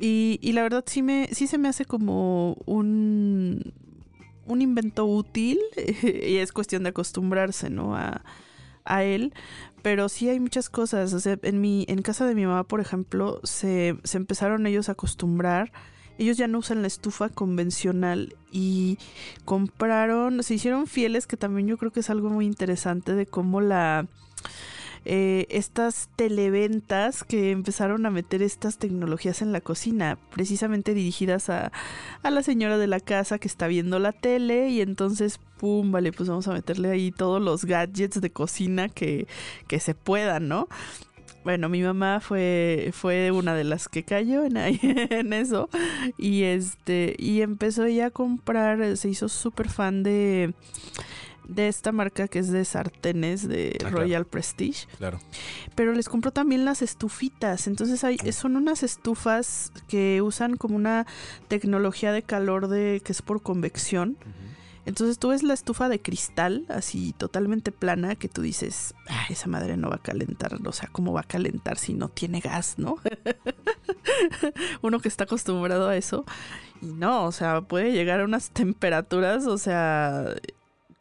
Y, 0.00 0.38
y 0.40 0.52
la 0.52 0.62
verdad 0.62 0.82
sí, 0.86 1.02
me, 1.02 1.28
sí 1.32 1.46
se 1.46 1.58
me 1.58 1.68
hace 1.68 1.84
como 1.84 2.54
un, 2.64 3.74
un 4.46 4.62
invento 4.62 5.04
útil 5.04 5.58
y 6.02 6.36
es 6.36 6.52
cuestión 6.52 6.84
de 6.84 6.88
acostumbrarse, 6.88 7.68
¿no? 7.68 7.94
A, 7.94 8.24
a 8.86 9.04
él, 9.04 9.34
pero 9.82 10.08
sí 10.08 10.30
hay 10.30 10.40
muchas 10.40 10.70
cosas. 10.70 11.12
O 11.12 11.20
sea, 11.20 11.38
en 11.42 11.60
mi, 11.60 11.84
en 11.86 12.00
casa 12.00 12.26
de 12.26 12.34
mi 12.34 12.46
mamá, 12.46 12.64
por 12.64 12.80
ejemplo, 12.80 13.40
se, 13.42 13.98
se 14.04 14.16
empezaron 14.16 14.66
ellos 14.66 14.88
a 14.88 14.92
acostumbrar 14.92 15.70
ellos 16.18 16.36
ya 16.36 16.48
no 16.48 16.58
usan 16.58 16.82
la 16.82 16.88
estufa 16.88 17.28
convencional 17.28 18.36
y 18.52 18.98
compraron, 19.44 20.42
se 20.42 20.54
hicieron 20.54 20.86
fieles, 20.86 21.26
que 21.26 21.36
también 21.36 21.66
yo 21.68 21.76
creo 21.76 21.90
que 21.92 22.00
es 22.00 22.10
algo 22.10 22.30
muy 22.30 22.46
interesante 22.46 23.14
de 23.14 23.26
cómo 23.26 23.60
la... 23.60 24.06
eh, 25.04 25.46
estas 25.50 26.08
televentas 26.16 27.24
que 27.24 27.50
empezaron 27.50 28.06
a 28.06 28.10
meter 28.10 28.42
estas 28.42 28.78
tecnologías 28.78 29.42
en 29.42 29.52
la 29.52 29.60
cocina, 29.60 30.18
precisamente 30.30 30.94
dirigidas 30.94 31.50
a, 31.50 31.72
a 32.22 32.30
la 32.30 32.42
señora 32.42 32.78
de 32.78 32.86
la 32.86 33.00
casa 33.00 33.38
que 33.38 33.48
está 33.48 33.66
viendo 33.66 33.98
la 33.98 34.12
tele 34.12 34.70
y 34.70 34.80
entonces, 34.80 35.40
pum, 35.58 35.92
vale, 35.92 36.12
pues 36.12 36.28
vamos 36.28 36.48
a 36.48 36.52
meterle 36.52 36.90
ahí 36.90 37.12
todos 37.12 37.42
los 37.42 37.64
gadgets 37.66 38.20
de 38.20 38.30
cocina 38.30 38.88
que, 38.88 39.26
que 39.68 39.78
se 39.80 39.94
puedan, 39.94 40.48
¿no? 40.48 40.68
Bueno, 41.44 41.68
mi 41.68 41.82
mamá 41.82 42.20
fue, 42.20 42.90
fue 42.92 43.30
una 43.30 43.54
de 43.54 43.64
las 43.64 43.88
que 43.88 44.02
cayó 44.02 44.44
en, 44.44 44.56
ahí, 44.56 44.80
en 44.82 45.32
eso. 45.32 45.68
Y 46.18 46.42
este. 46.44 47.14
Y 47.18 47.42
empezó 47.42 47.84
ella 47.84 48.06
a 48.06 48.10
comprar. 48.10 48.96
Se 48.96 49.08
hizo 49.08 49.28
súper 49.28 49.68
fan 49.68 50.02
de. 50.02 50.54
De 51.46 51.68
esta 51.68 51.92
marca 51.92 52.26
que 52.26 52.38
es 52.38 52.50
de 52.50 52.64
sartenes 52.64 53.46
de 53.46 53.72
Ah, 53.74 53.78
claro. 53.80 53.98
Royal 53.98 54.24
Prestige. 54.24 54.86
Claro. 54.96 55.18
Pero 55.74 55.92
les 55.92 56.08
compró 56.08 56.30
también 56.30 56.64
las 56.64 56.80
estufitas. 56.80 57.66
Entonces 57.66 58.02
hay, 58.02 58.16
son 58.32 58.56
unas 58.56 58.82
estufas 58.82 59.70
que 59.86 60.22
usan 60.22 60.56
como 60.56 60.74
una 60.76 61.06
tecnología 61.48 62.12
de 62.12 62.22
calor 62.22 62.68
de 62.68 63.02
que 63.04 63.12
es 63.12 63.20
por 63.20 63.42
convección. 63.42 64.16
Entonces 64.86 65.18
tú 65.18 65.28
ves 65.28 65.42
la 65.42 65.54
estufa 65.54 65.88
de 65.88 66.00
cristal, 66.00 66.66
así 66.68 67.14
totalmente 67.16 67.72
plana, 67.72 68.16
que 68.16 68.28
tú 68.28 68.42
dices, 68.42 68.94
"Ah, 69.08 69.26
esa 69.30 69.48
madre 69.48 69.76
no 69.76 69.88
va 69.88 69.96
a 69.96 70.02
calentar, 70.02 70.58
o 70.64 70.72
sea, 70.72 70.88
¿cómo 70.92 71.12
va 71.12 71.20
a 71.22 71.24
calentar 71.24 71.78
si 71.78 71.94
no 71.94 72.08
tiene 72.08 72.40
gas, 72.40 72.74
no? 72.78 72.96
Uno 74.82 75.00
que 75.00 75.08
está 75.08 75.24
acostumbrado 75.24 75.88
a 75.88 75.96
eso. 75.96 76.24
Y 76.82 76.86
no, 76.86 77.24
o 77.24 77.32
sea, 77.32 77.62
puede 77.62 77.92
llegar 77.92 78.20
a 78.20 78.24
unas 78.24 78.50
temperaturas, 78.50 79.46
o 79.46 79.58
sea, 79.58 80.34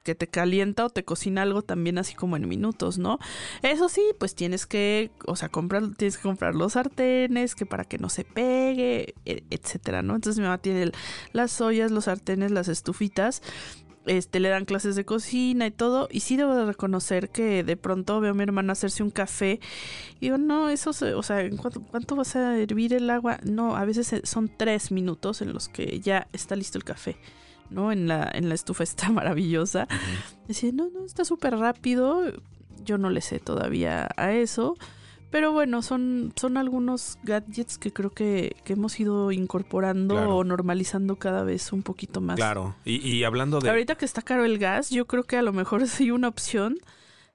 que 0.04 0.16
te 0.16 0.28
calienta 0.28 0.86
o 0.86 0.90
te 0.90 1.04
cocina 1.06 1.42
algo 1.44 1.62
también 1.62 1.98
así 1.98 2.14
como 2.14 2.36
en 2.36 2.48
minutos, 2.48 2.98
¿no? 2.98 3.20
Eso 3.62 3.90
sí, 3.90 4.02
pues 4.20 4.36
tienes 4.36 4.66
que, 4.66 5.12
o 5.26 5.36
sea, 5.36 5.50
comprar, 5.50 5.96
tienes 5.96 6.18
que 6.18 6.24
comprar 6.24 6.56
los 6.56 6.74
sartenes, 6.74 7.56
que 7.56 7.66
para 7.66 7.86
que 7.86 7.98
no 7.98 8.10
se 8.10 8.24
pegue, 8.26 9.16
e- 9.26 9.44
etcétera, 9.50 10.02
¿no? 10.02 10.16
Entonces 10.16 10.40
mi 10.40 10.44
mamá 10.44 10.58
tiene 10.60 10.92
las 11.32 11.60
ollas, 11.62 11.92
los 11.92 12.06
sartenes, 12.06 12.52
las 12.52 12.68
estufitas, 12.68 13.42
este, 14.06 14.42
le 14.42 14.50
dan 14.50 14.66
clases 14.66 14.96
de 14.98 15.06
cocina 15.06 15.66
y 15.66 15.72
todo, 15.72 16.10
y 16.12 16.20
sí 16.20 16.36
debo 16.36 16.54
de 16.56 16.66
reconocer 16.66 17.30
que 17.30 17.64
de 17.64 17.78
pronto 17.78 18.20
veo 18.20 18.32
a 18.32 18.34
mi 18.34 18.44
hermana 18.44 18.74
hacerse 18.74 19.02
un 19.02 19.12
café, 19.12 19.62
y 20.18 20.26
digo, 20.26 20.38
no, 20.38 20.70
eso, 20.70 20.92
se- 20.94 21.14
o 21.14 21.24
sea, 21.24 21.42
¿en 21.42 21.56
cuánto, 21.58 22.16
vas 22.16 22.36
a 22.36 22.58
hervir 22.58 22.94
el 22.94 23.10
agua? 23.10 23.40
No, 23.44 23.76
a 23.78 23.86
veces 23.86 24.08
se- 24.08 24.26
son 24.26 24.50
tres 24.58 24.92
minutos 24.92 25.42
en 25.42 25.54
los 25.54 25.70
que 25.70 26.00
ya 26.02 26.28
está 26.34 26.56
listo 26.58 26.78
el 26.78 26.84
café. 26.84 27.16
¿No? 27.70 27.92
En 27.92 28.08
la, 28.08 28.30
en 28.34 28.50
la 28.50 28.56
estufa 28.56 28.84
está 28.84 29.10
maravillosa. 29.12 29.88
Decía, 30.48 30.72
no, 30.74 30.90
no, 30.90 31.06
está 31.06 31.26
súper 31.26 31.58
rápido. 31.58 32.22
Yo 32.84 32.98
no 32.98 33.10
le 33.10 33.22
sé 33.22 33.40
todavía 33.40 34.10
a 34.18 34.34
eso. 34.34 34.76
Pero 35.32 35.52
bueno, 35.52 35.82
son, 35.82 36.32
son 36.36 36.58
algunos 36.58 37.18
gadgets 37.24 37.80
que 37.80 37.92
creo 37.92 38.12
que, 38.12 38.56
que 38.66 38.74
hemos 38.74 39.00
ido 39.00 39.32
incorporando 39.32 40.14
Claro. 40.14 40.38
o 40.38 40.44
normalizando 40.44 41.16
cada 41.16 41.44
vez 41.44 41.74
un 41.74 41.82
poquito 41.82 42.22
más. 42.22 42.36
Claro. 42.36 42.76
Y, 42.86 42.98
y 42.98 43.24
hablando 43.24 43.60
de. 43.60 43.68
Ahorita 43.70 43.96
que 43.96 44.06
está 44.06 44.22
caro 44.22 44.46
el 44.46 44.60
gas, 44.60 44.92
yo 44.92 45.08
creo 45.08 45.24
que 45.24 45.38
a 45.38 45.42
lo 45.42 45.52
mejor 45.52 45.88
sí 45.88 46.12
una 46.12 46.28
opción 46.28 46.78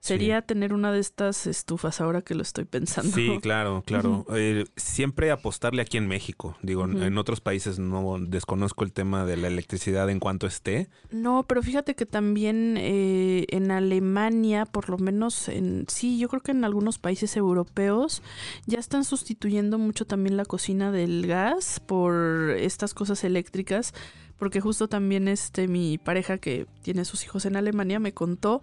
sería 0.00 0.42
tener 0.42 0.72
una 0.72 0.92
de 0.92 1.00
estas 1.00 1.46
estufas 1.46 2.00
ahora 2.00 2.22
que 2.22 2.34
lo 2.34 2.42
estoy 2.42 2.64
pensando. 2.64 3.14
Sí, 3.14 3.38
claro, 3.42 3.82
claro. 3.84 4.24
Eh, 4.34 4.64
siempre 4.76 5.30
apostarle 5.30 5.82
aquí 5.82 5.96
en 5.96 6.06
México. 6.06 6.56
Digo, 6.62 6.84
en 6.84 7.18
otros 7.18 7.40
países 7.40 7.78
no 7.78 8.18
desconozco 8.20 8.84
el 8.84 8.92
tema 8.92 9.24
de 9.24 9.36
la 9.36 9.48
electricidad 9.48 10.08
en 10.10 10.20
cuanto 10.20 10.46
esté. 10.46 10.88
No, 11.10 11.44
pero 11.46 11.62
fíjate 11.62 11.94
que 11.94 12.06
también 12.06 12.76
eh, 12.78 13.46
en 13.48 13.70
Alemania, 13.70 14.66
por 14.66 14.88
lo 14.88 14.98
menos 14.98 15.48
en 15.48 15.84
sí, 15.88 16.18
yo 16.18 16.28
creo 16.28 16.42
que 16.42 16.52
en 16.52 16.64
algunos 16.64 16.98
países 16.98 17.36
europeos 17.36 18.22
ya 18.66 18.78
están 18.78 19.04
sustituyendo 19.04 19.78
mucho 19.78 20.06
también 20.06 20.36
la 20.36 20.44
cocina 20.44 20.92
del 20.92 21.26
gas 21.26 21.80
por 21.80 22.50
estas 22.58 22.94
cosas 22.94 23.24
eléctricas, 23.24 23.92
porque 24.38 24.60
justo 24.60 24.88
también 24.88 25.28
este 25.28 25.66
mi 25.68 25.98
pareja 25.98 26.38
que 26.38 26.66
tiene 26.82 27.04
sus 27.04 27.24
hijos 27.24 27.44
en 27.44 27.56
Alemania 27.56 27.98
me 27.98 28.12
contó 28.12 28.62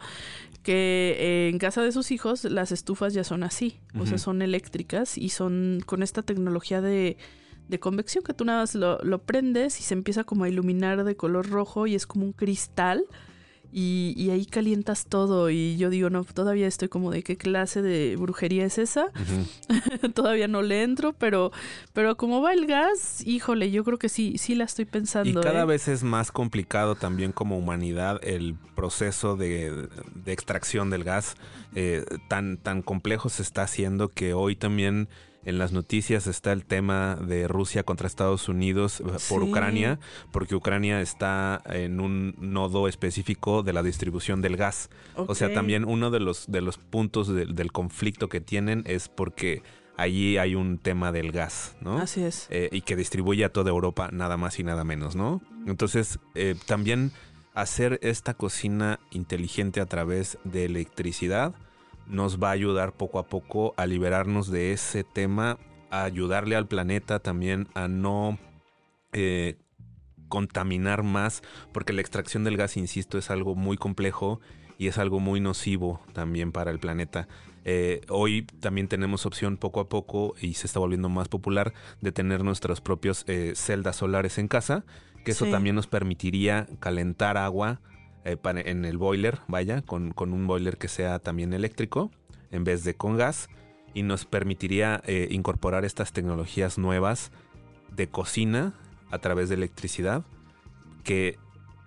que 0.65 1.15
eh, 1.19 1.49
en 1.49 1.59
casa 1.59 1.83
de 1.83 1.93
sus 1.93 2.11
hijos 2.11 2.43
las 2.43 2.73
estufas 2.73 3.13
ya 3.13 3.23
son 3.23 3.43
así, 3.43 3.79
o 3.97 4.05
sea, 4.05 4.17
son 4.17 4.41
eléctricas 4.41 5.17
y 5.17 5.29
son 5.29 5.81
con 5.85 6.03
esta 6.03 6.23
tecnología 6.23 6.81
de 6.81 7.15
de 7.67 7.79
convección 7.79 8.23
que 8.23 8.33
tú 8.33 8.45
nada 8.45 8.59
más 8.59 8.75
lo, 8.75 8.99
lo 8.99 9.23
prendes 9.23 9.79
y 9.79 9.83
se 9.83 9.93
empieza 9.93 10.23
como 10.23 10.43
a 10.43 10.49
iluminar 10.49 11.03
de 11.03 11.15
color 11.15 11.49
rojo 11.49 11.87
y 11.87 11.95
es 11.95 12.05
como 12.05 12.25
un 12.25 12.33
cristal 12.33 13.05
y, 13.77 14.13
y 14.15 14.29
ahí 14.29 14.45
calientas 14.45 15.05
todo 15.05 15.49
y 15.49 15.75
yo 15.75 15.89
digo, 15.89 16.09
no, 16.09 16.23
todavía 16.23 16.65
estoy 16.65 16.87
como 16.87 17.11
de 17.11 17.23
qué 17.23 17.35
clase 17.35 17.81
de 17.81 18.15
brujería 18.15 18.63
es 18.63 18.77
esa, 18.77 19.07
todavía 20.13 20.47
no 20.47 20.61
le 20.61 20.83
entro, 20.83 21.11
pero, 21.11 21.51
pero 21.91 22.15
como 22.15 22.41
va 22.41 22.53
el 22.53 22.67
gas, 22.67 23.21
híjole, 23.27 23.71
yo 23.71 23.83
creo 23.83 23.97
que 23.97 24.07
sí, 24.07 24.37
sí 24.37 24.55
la 24.55 24.63
estoy 24.63 24.85
pensando. 24.85 25.41
Y 25.41 25.43
cada 25.43 25.63
¿eh? 25.63 25.65
vez 25.65 25.89
es 25.89 26.03
más 26.03 26.31
complicado 26.31 26.95
también 26.95 27.33
como 27.33 27.57
humanidad 27.57 28.21
el 28.23 28.55
proceso 28.77 29.35
de, 29.35 29.89
de 30.23 30.31
extracción 30.31 30.89
del 30.89 31.03
gas. 31.03 31.35
Eh, 31.75 32.05
tan, 32.29 32.55
tan 32.55 32.81
complejo 32.81 33.27
se 33.27 33.41
está 33.41 33.63
haciendo 33.63 34.07
que 34.07 34.33
hoy 34.33 34.55
también 34.55 35.09
en 35.45 35.57
las 35.57 35.71
noticias 35.71 36.27
está 36.27 36.51
el 36.51 36.65
tema 36.65 37.15
de 37.15 37.47
Rusia 37.47 37.83
contra 37.83 38.07
Estados 38.07 38.49
Unidos 38.49 38.99
eh, 38.99 39.03
por 39.29 39.43
Sí. 39.43 39.49
Ucrania, 39.49 39.99
porque 40.31 40.55
Ucrania 40.55 41.01
está 41.01 41.61
en 41.69 41.99
un 41.99 42.35
nodo 42.39 42.87
específico 42.87 43.63
de 43.63 43.71
la 43.73 43.83
distribución 43.83 44.41
del 44.41 44.57
gas. 44.57 44.89
O 45.15 45.35
sea, 45.35 45.53
también 45.53 45.85
uno 45.85 46.09
de 46.11 46.19
los, 46.19 46.47
de 46.51 46.61
los 46.61 46.77
puntos 46.77 47.27
del- 47.27 47.55
del 47.55 47.71
conflicto 47.71 48.27
que 48.27 48.41
tienen 48.41 48.83
es 48.87 49.07
porque 49.07 49.61
allí 49.97 50.37
hay 50.37 50.55
un 50.55 50.77
tema 50.77 51.11
del 51.13 51.31
gas, 51.31 51.75
¿no? 51.79 51.99
Así 51.99 52.21
es. 52.23 52.47
eh, 52.49 52.67
y 52.71 52.81
que 52.81 52.95
distribuye 52.97 53.45
a 53.45 53.49
toda 53.53 53.69
Europa 53.69 54.09
nada 54.11 54.35
más 54.35 54.59
y 54.59 54.63
nada 54.63 54.83
menos, 54.83 55.15
¿no? 55.15 55.41
Entonces, 55.67 56.19
eh, 56.33 56.55
también 56.65 57.11
hacer 57.53 57.99
esta 58.01 58.33
cocina 58.33 58.99
inteligente 59.11 59.79
a 59.79 59.85
través 59.85 60.37
de 60.43 60.65
electricidad 60.65 61.53
nos 62.07 62.41
va 62.41 62.49
a 62.49 62.53
ayudar 62.53 62.93
poco 62.93 63.19
a 63.19 63.27
poco 63.27 63.73
a 63.77 63.85
liberarnos 63.85 64.49
de 64.51 64.71
ese 64.73 65.03
tema, 65.03 65.57
a 65.89 66.03
ayudarle 66.03 66.55
al 66.55 66.67
planeta 66.67 67.19
también 67.19 67.67
a 67.73 67.87
no 67.87 68.37
eh, 69.13 69.57
contaminar 70.27 71.03
más, 71.03 71.41
porque 71.71 71.93
la 71.93 72.01
extracción 72.01 72.43
del 72.43 72.57
gas, 72.57 72.77
insisto, 72.77 73.17
es 73.17 73.29
algo 73.29 73.55
muy 73.55 73.77
complejo 73.77 74.39
y 74.77 74.87
es 74.87 74.97
algo 74.97 75.19
muy 75.19 75.39
nocivo 75.39 76.01
también 76.13 76.51
para 76.51 76.71
el 76.71 76.79
planeta. 76.79 77.27
Eh, 77.63 78.01
hoy 78.09 78.43
también 78.59 78.87
tenemos 78.87 79.25
opción 79.25 79.57
poco 79.57 79.79
a 79.79 79.89
poco 79.89 80.35
y 80.39 80.53
se 80.55 80.67
está 80.67 80.79
volviendo 80.79 81.09
más 81.09 81.29
popular 81.29 81.73
de 82.01 82.11
tener 82.11 82.43
nuestros 82.43 82.81
propios 82.81 83.23
eh, 83.27 83.53
celdas 83.55 83.95
solares 83.95 84.37
en 84.37 84.47
casa, 84.47 84.85
que 85.23 85.31
eso 85.31 85.45
Sí. 85.45 85.51
también 85.51 85.75
nos 85.75 85.87
permitiría 85.87 86.67
calentar 86.79 87.37
agua 87.37 87.81
eh, 88.25 88.37
en 88.43 88.85
el 88.85 88.97
boiler, 88.97 89.39
vaya, 89.47 89.81
con, 89.83 90.11
con 90.11 90.33
un 90.33 90.47
boiler 90.47 90.77
que 90.77 90.87
sea 90.87 91.19
también 91.19 91.53
eléctrico 91.53 92.11
en 92.51 92.63
vez 92.63 92.83
de 92.83 92.95
con 92.95 93.17
gas 93.17 93.49
y 93.93 94.03
nos 94.03 94.25
permitiría 94.25 95.01
eh, 95.05 95.27
incorporar 95.31 95.85
estas 95.85 96.11
tecnologías 96.11 96.77
nuevas 96.77 97.31
de 97.95 98.07
cocina 98.07 98.73
a 99.11 99.19
través 99.19 99.49
de 99.49 99.55
electricidad 99.55 100.23
que 101.03 101.37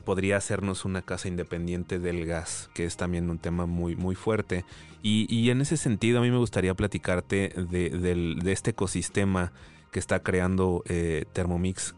podría 0.04 0.36
hacernos 0.36 0.84
una 0.84 1.02
casa 1.02 1.28
independiente 1.28 1.98
del 1.98 2.24
gas, 2.24 2.70
que 2.72 2.84
es 2.86 2.96
también 2.96 3.28
un 3.28 3.38
tema 3.38 3.66
muy, 3.66 3.94
muy 3.96 4.14
fuerte. 4.14 4.64
Y, 5.02 5.26
y 5.28 5.50
en 5.50 5.60
ese 5.60 5.76
sentido 5.76 6.20
a 6.20 6.22
mí 6.22 6.30
me 6.30 6.38
gustaría 6.38 6.74
platicarte 6.74 7.52
de, 7.56 7.90
de 7.90 8.52
este 8.52 8.70
ecosistema 8.70 9.52
que 9.90 9.98
está 9.98 10.22
creando 10.22 10.82
eh, 10.86 11.24
Thermomix 11.32 11.94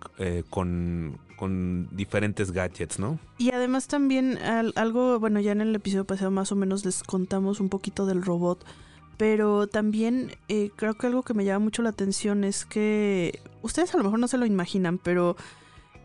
con, 0.48 1.18
con 1.40 1.88
diferentes 1.90 2.52
gadgets, 2.52 2.98
¿no? 3.00 3.18
Y 3.38 3.50
además 3.50 3.88
también 3.88 4.38
al- 4.38 4.74
algo, 4.76 5.18
bueno, 5.18 5.40
ya 5.40 5.50
en 5.52 5.62
el 5.62 5.74
episodio 5.74 6.04
pasado 6.04 6.30
más 6.30 6.52
o 6.52 6.56
menos 6.56 6.84
les 6.84 7.02
contamos 7.02 7.58
un 7.58 7.68
poquito 7.70 8.04
del 8.06 8.22
robot, 8.22 8.64
pero 9.16 9.66
también 9.66 10.32
eh, 10.48 10.70
creo 10.76 10.94
que 10.94 11.06
algo 11.06 11.22
que 11.22 11.34
me 11.34 11.44
llama 11.44 11.64
mucho 11.64 11.82
la 11.82 11.88
atención 11.90 12.44
es 12.44 12.64
que 12.66 13.40
ustedes 13.62 13.92
a 13.94 13.98
lo 13.98 14.04
mejor 14.04 14.18
no 14.18 14.28
se 14.28 14.38
lo 14.38 14.46
imaginan, 14.46 14.98
pero 14.98 15.36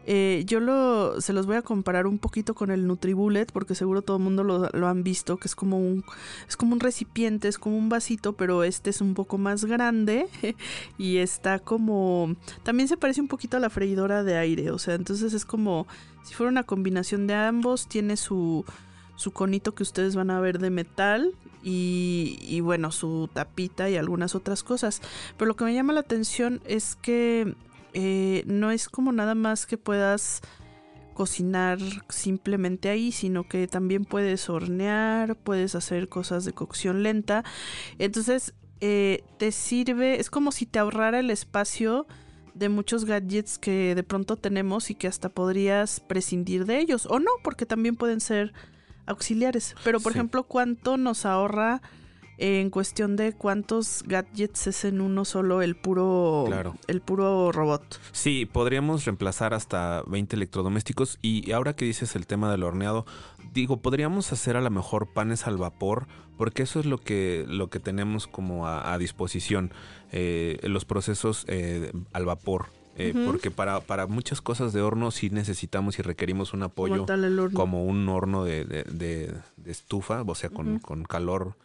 eh, 0.06 0.44
yo 0.46 1.20
se 1.20 1.34
los 1.34 1.46
voy 1.46 1.56
a 1.56 1.62
comparar 1.62 2.06
un 2.06 2.20
poquito 2.20 2.54
con 2.54 2.70
el 2.70 2.86
Nutribullet, 2.86 3.52
porque 3.52 3.74
seguro 3.74 4.02
todo 4.02 4.18
el 4.18 4.24
mundo 4.24 4.44
lo, 4.44 4.70
lo 4.70 4.88
han 4.88 5.04
visto, 5.04 5.38
que 5.38 5.48
es 5.48 5.56
como 5.56 5.80
un, 5.80 6.04
es 6.48 6.56
como 6.56 6.74
un 6.74 6.80
recipiente, 6.80 7.48
es 7.48 7.58
como 7.58 7.78
un 7.78 7.90
vasito, 7.90 8.34
pero 8.34 8.64
este 8.64 8.92
es 8.92 9.02
un 9.02 9.16
poco 9.16 9.38
más 9.38 9.66
grande 9.66 10.28
y 10.98 11.18
está 11.18 11.60
como, 11.60 12.36
también 12.64 12.88
se 12.88 12.98
parece 12.98 13.20
un 13.22 13.28
poquito 13.28 13.58
a 13.58 13.60
la 13.60 13.70
freidora 13.70 14.24
de 14.24 14.38
aire, 14.38 14.72
o 14.72 14.78
sea, 14.78 14.94
entonces 14.94 15.34
es 15.34 15.46
como 15.46 15.88
si 16.24 16.34
fuera 16.34 16.52
una 16.52 16.64
combinación 16.64 17.28
de 17.28 17.34
ambos, 17.34 17.88
tiene 17.88 18.18
su, 18.18 18.64
su 19.16 19.32
conito 19.32 19.74
que 19.74 19.84
ustedes 19.84 20.16
van 20.16 20.30
a 20.30 20.40
ver 20.40 20.60
de 20.60 20.70
metal 20.70 21.34
y, 21.64 22.38
y 22.42 22.62
bueno, 22.62 22.92
su 22.92 23.30
tapita 23.34 23.90
y 23.90 23.96
algunas 23.96 24.36
otras 24.36 24.64
cosas. 24.64 25.02
Pero 25.38 25.48
lo 25.48 25.56
que 25.56 25.66
me 25.66 25.74
llama 25.74 25.94
la 25.94 26.00
atención 26.00 26.62
es 26.66 26.96
que 26.96 27.56
eh, 27.96 28.44
no 28.46 28.70
es 28.70 28.90
como 28.90 29.12
nada 29.12 29.34
más 29.34 29.66
que 29.66 29.78
puedas 29.80 30.42
cocinar 31.14 31.80
simplemente 32.10 32.90
ahí, 32.90 33.12
sino 33.14 33.48
que 33.48 33.68
también 33.68 34.04
puedes 34.04 34.50
hornear, 34.50 35.36
puedes 35.38 35.74
hacer 35.74 36.10
cosas 36.10 36.44
de 36.44 36.52
cocción 36.52 37.04
lenta. 37.04 37.44
Entonces, 37.98 38.54
eh, 38.82 39.24
te 39.38 39.54
sirve, 39.54 40.20
es 40.20 40.30
como 40.30 40.52
si 40.52 40.66
te 40.66 40.78
ahorrara 40.78 41.20
el 41.20 41.32
espacio 41.32 42.06
de 42.54 42.68
muchos 42.68 43.06
gadgets 43.06 43.58
que 43.58 43.96
de 43.96 44.04
pronto 44.04 44.36
tenemos 44.36 44.90
y 44.90 44.96
que 44.96 45.08
hasta 45.08 45.30
podrías 45.30 46.02
prescindir 46.02 46.66
de 46.66 46.80
ellos. 46.80 47.06
O 47.10 47.20
no, 47.20 47.32
porque 47.44 47.66
también 47.66 47.96
pueden 47.96 48.20
ser 48.20 48.54
auxiliares. 49.06 49.74
Pero, 49.86 50.02
por 50.02 50.12
Sí. 50.12 50.18
ejemplo, 50.18 50.44
¿cuánto 50.44 50.98
nos 50.98 51.26
ahorra 51.26 51.82
en 52.38 52.70
cuestión 52.70 53.16
de 53.16 53.34
cuántos 53.34 54.04
gadgets 54.06 54.68
es 54.68 54.86
en 54.86 55.02
uno 55.02 55.26
solo 55.26 55.62
el 55.62 55.76
puro, 55.76 56.44
Claro. 56.48 56.76
el 56.88 57.02
puro 57.02 57.52
robot? 57.52 58.00
Sí, 58.12 58.46
podríamos 58.46 59.06
reemplazar 59.06 59.54
hasta 59.54 60.04
20 60.08 60.36
electrodomésticos 60.36 61.18
y 61.22 61.52
ahora 61.52 61.76
que 61.76 61.86
dices 61.86 62.16
el 62.16 62.28
tema 62.28 62.52
del 62.52 62.64
horneado, 62.64 63.06
digo, 63.54 63.78
podríamos 63.78 64.32
hacer 64.34 64.58
a 64.58 64.62
lo 64.62 64.70
mejor 64.70 65.14
panes 65.14 65.48
al 65.48 65.58
vapor 65.58 66.08
porque 66.38 66.64
eso 66.64 66.80
es 66.82 66.86
lo 66.86 66.98
que, 66.98 67.46
lo 67.48 67.70
que 67.70 67.80
tenemos 67.80 68.28
como 68.28 68.68
a, 68.68 68.94
a 68.94 68.98
disposición, 68.98 69.72
eh, 70.12 70.60
los 70.64 70.84
procesos 70.84 71.46
eh, 71.48 71.94
al 72.12 72.26
vapor. 72.26 72.66
eh. 72.98 73.14
Porque 73.26 73.52
para, 73.52 73.80
para 73.80 74.08
muchas 74.08 74.42
cosas 74.42 74.74
de 74.74 74.82
horno 74.82 75.12
sí 75.12 75.30
necesitamos 75.30 75.98
y 76.00 76.02
requerimos 76.02 76.54
un 76.54 76.64
apoyo 76.64 77.06
Como 77.54 77.86
un 77.86 78.08
horno 78.10 78.44
de, 78.44 78.66
de- 78.66 78.84
de- 78.84 79.34
de 79.58 79.72
estufa, 79.72 80.22
o 80.26 80.36
sea, 80.36 80.50
con, 80.50 80.80
con 80.80 81.04
calor 81.04 81.56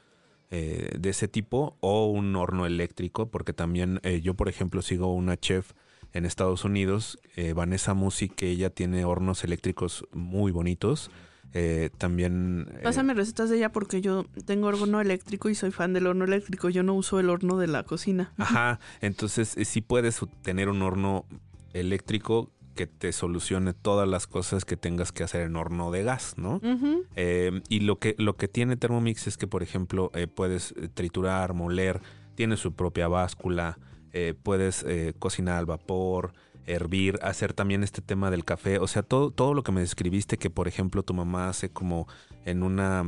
eh, 0.50 0.90
de 0.98 1.10
ese 1.10 1.28
tipo, 1.28 1.76
o 1.80 2.06
un 2.06 2.34
horno 2.36 2.66
eléctrico, 2.66 3.30
porque 3.30 3.52
también 3.52 4.00
eh, 4.02 4.20
yo, 4.20 4.34
por 4.34 4.48
ejemplo, 4.48 4.82
sigo 4.82 5.14
una 5.14 5.36
chef 5.36 5.72
en 6.12 6.26
Estados 6.26 6.64
Unidos, 6.64 7.18
eh, 7.36 7.52
Vanessa 7.52 7.94
Musi, 7.94 8.28
que 8.28 8.48
ella 8.48 8.70
tiene 8.70 9.04
hornos 9.04 9.44
eléctricos 9.44 10.04
muy 10.12 10.50
bonitos. 10.50 11.10
Eh, 11.52 11.90
también... 11.98 12.68
eh, 12.74 12.80
Pásame 12.82 13.12
recetas 13.14 13.50
de 13.50 13.56
ella 13.56 13.72
porque 13.72 14.00
yo 14.00 14.24
tengo 14.44 14.68
horno 14.68 15.00
eléctrico 15.00 15.48
y 15.48 15.54
soy 15.54 15.70
fan 15.72 15.92
del 15.92 16.06
horno 16.06 16.24
eléctrico. 16.24 16.68
Yo 16.68 16.82
no 16.82 16.94
uso 16.94 17.18
el 17.18 17.28
horno 17.28 17.58
de 17.58 17.66
la 17.66 17.82
cocina. 17.82 18.32
Ajá, 18.36 18.78
entonces 19.00 19.56
eh, 19.56 19.64
sí 19.64 19.80
puedes 19.80 20.20
tener 20.42 20.68
un 20.68 20.82
horno 20.82 21.26
eléctrico 21.72 22.50
que 22.80 22.86
te 22.86 23.12
solucione 23.12 23.74
todas 23.74 24.08
las 24.08 24.26
cosas 24.26 24.64
que 24.64 24.74
tengas 24.74 25.12
que 25.12 25.22
hacer 25.22 25.42
en 25.42 25.54
horno 25.54 25.90
de 25.90 26.02
gas, 26.02 26.38
¿no? 26.38 26.62
Eh, 27.14 27.60
y 27.68 27.80
lo 27.80 27.98
que, 27.98 28.14
lo 28.16 28.38
que 28.38 28.48
tiene 28.48 28.78
Thermomix 28.78 29.26
es 29.26 29.36
que, 29.36 29.46
por 29.46 29.62
ejemplo, 29.62 30.10
eh, 30.14 30.26
puedes 30.26 30.72
eh, 30.72 30.88
triturar, 30.88 31.52
moler, 31.52 32.00
tiene 32.36 32.56
su 32.56 32.72
propia 32.72 33.06
báscula, 33.06 33.78
eh, 34.14 34.32
puedes 34.42 34.86
cocinar 35.18 35.58
al 35.58 35.66
vapor, 35.66 36.32
hervir, 36.64 37.18
hacer 37.20 37.52
también 37.52 37.82
este 37.82 38.00
tema 38.00 38.30
del 38.30 38.46
café. 38.46 38.78
O 38.78 38.86
sea, 38.86 39.02
todo, 39.02 39.30
todo 39.30 39.52
lo 39.52 39.62
que 39.62 39.72
me 39.72 39.82
describiste 39.82 40.38
que, 40.38 40.48
por 40.48 40.66
ejemplo, 40.66 41.02
tu 41.02 41.12
mamá 41.12 41.50
hace 41.50 41.68
como 41.68 42.08
en 42.46 42.62
una... 42.62 43.04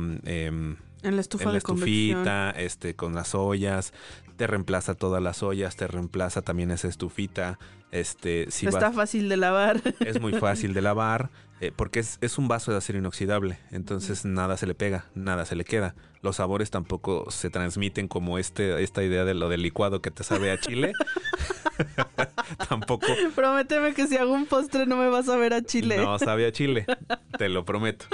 En 1.03 1.15
la 1.15 1.21
estufa 1.21 1.43
en 1.43 1.49
la 1.49 1.55
de 1.55 1.61
convección. 1.61 2.19
estufita, 2.19 2.49
este, 2.51 2.95
con 2.95 3.13
las 3.13 3.35
ollas, 3.35 3.93
te 4.37 4.47
reemplaza 4.47 4.95
todas 4.95 5.21
las 5.21 5.43
ollas, 5.43 5.75
te 5.75 5.85
reemplaza 5.87 6.41
también 6.41 6.71
esa 6.71 6.87
estufita, 6.87 7.59
este, 7.91 8.47
si 8.49 8.65
Está 8.67 8.87
vas- 8.87 8.95
fácil 8.95 9.29
de 9.29 9.37
lavar. 9.37 9.81
es 9.99 10.19
muy 10.21 10.33
fácil 10.33 10.73
de 10.73 10.81
lavar, 10.81 11.29
eh, 11.63 11.71
porque 11.73 11.99
es, 11.99 12.17
es 12.19 12.37
un 12.37 12.49
vaso 12.49 12.71
de 12.71 12.77
acero 12.77 12.99
inoxidable, 12.99 13.57
entonces 13.71 14.25
nada 14.25 14.57
se 14.57 14.67
le 14.67 14.75
pega, 14.75 15.05
nada 15.15 15.45
se 15.45 15.55
le 15.55 15.63
queda. 15.63 15.95
Los 16.21 16.37
sabores 16.37 16.71
tampoco 16.71 17.31
se 17.31 17.49
transmiten 17.49 18.07
como 18.07 18.37
este, 18.37 18.83
esta 18.83 19.03
idea 19.03 19.23
de 19.23 19.33
lo 19.33 19.47
del 19.47 19.61
licuado 19.61 20.01
que 20.01 20.11
te 20.11 20.23
sabe 20.23 20.51
a 20.51 20.59
chile. 20.59 20.93
tampoco 22.69 23.07
Prométeme 23.35 23.93
que 23.93 24.07
si 24.07 24.17
hago 24.17 24.33
un 24.33 24.45
postre 24.45 24.85
no 24.85 24.97
me 24.97 25.09
vas 25.09 25.29
a 25.29 25.35
ver 25.37 25.53
a 25.53 25.61
Chile. 25.61 25.97
no 25.97 26.17
sabe 26.19 26.45
a 26.45 26.51
chile, 26.51 26.85
te 27.37 27.49
lo 27.49 27.65
prometo. 27.65 28.05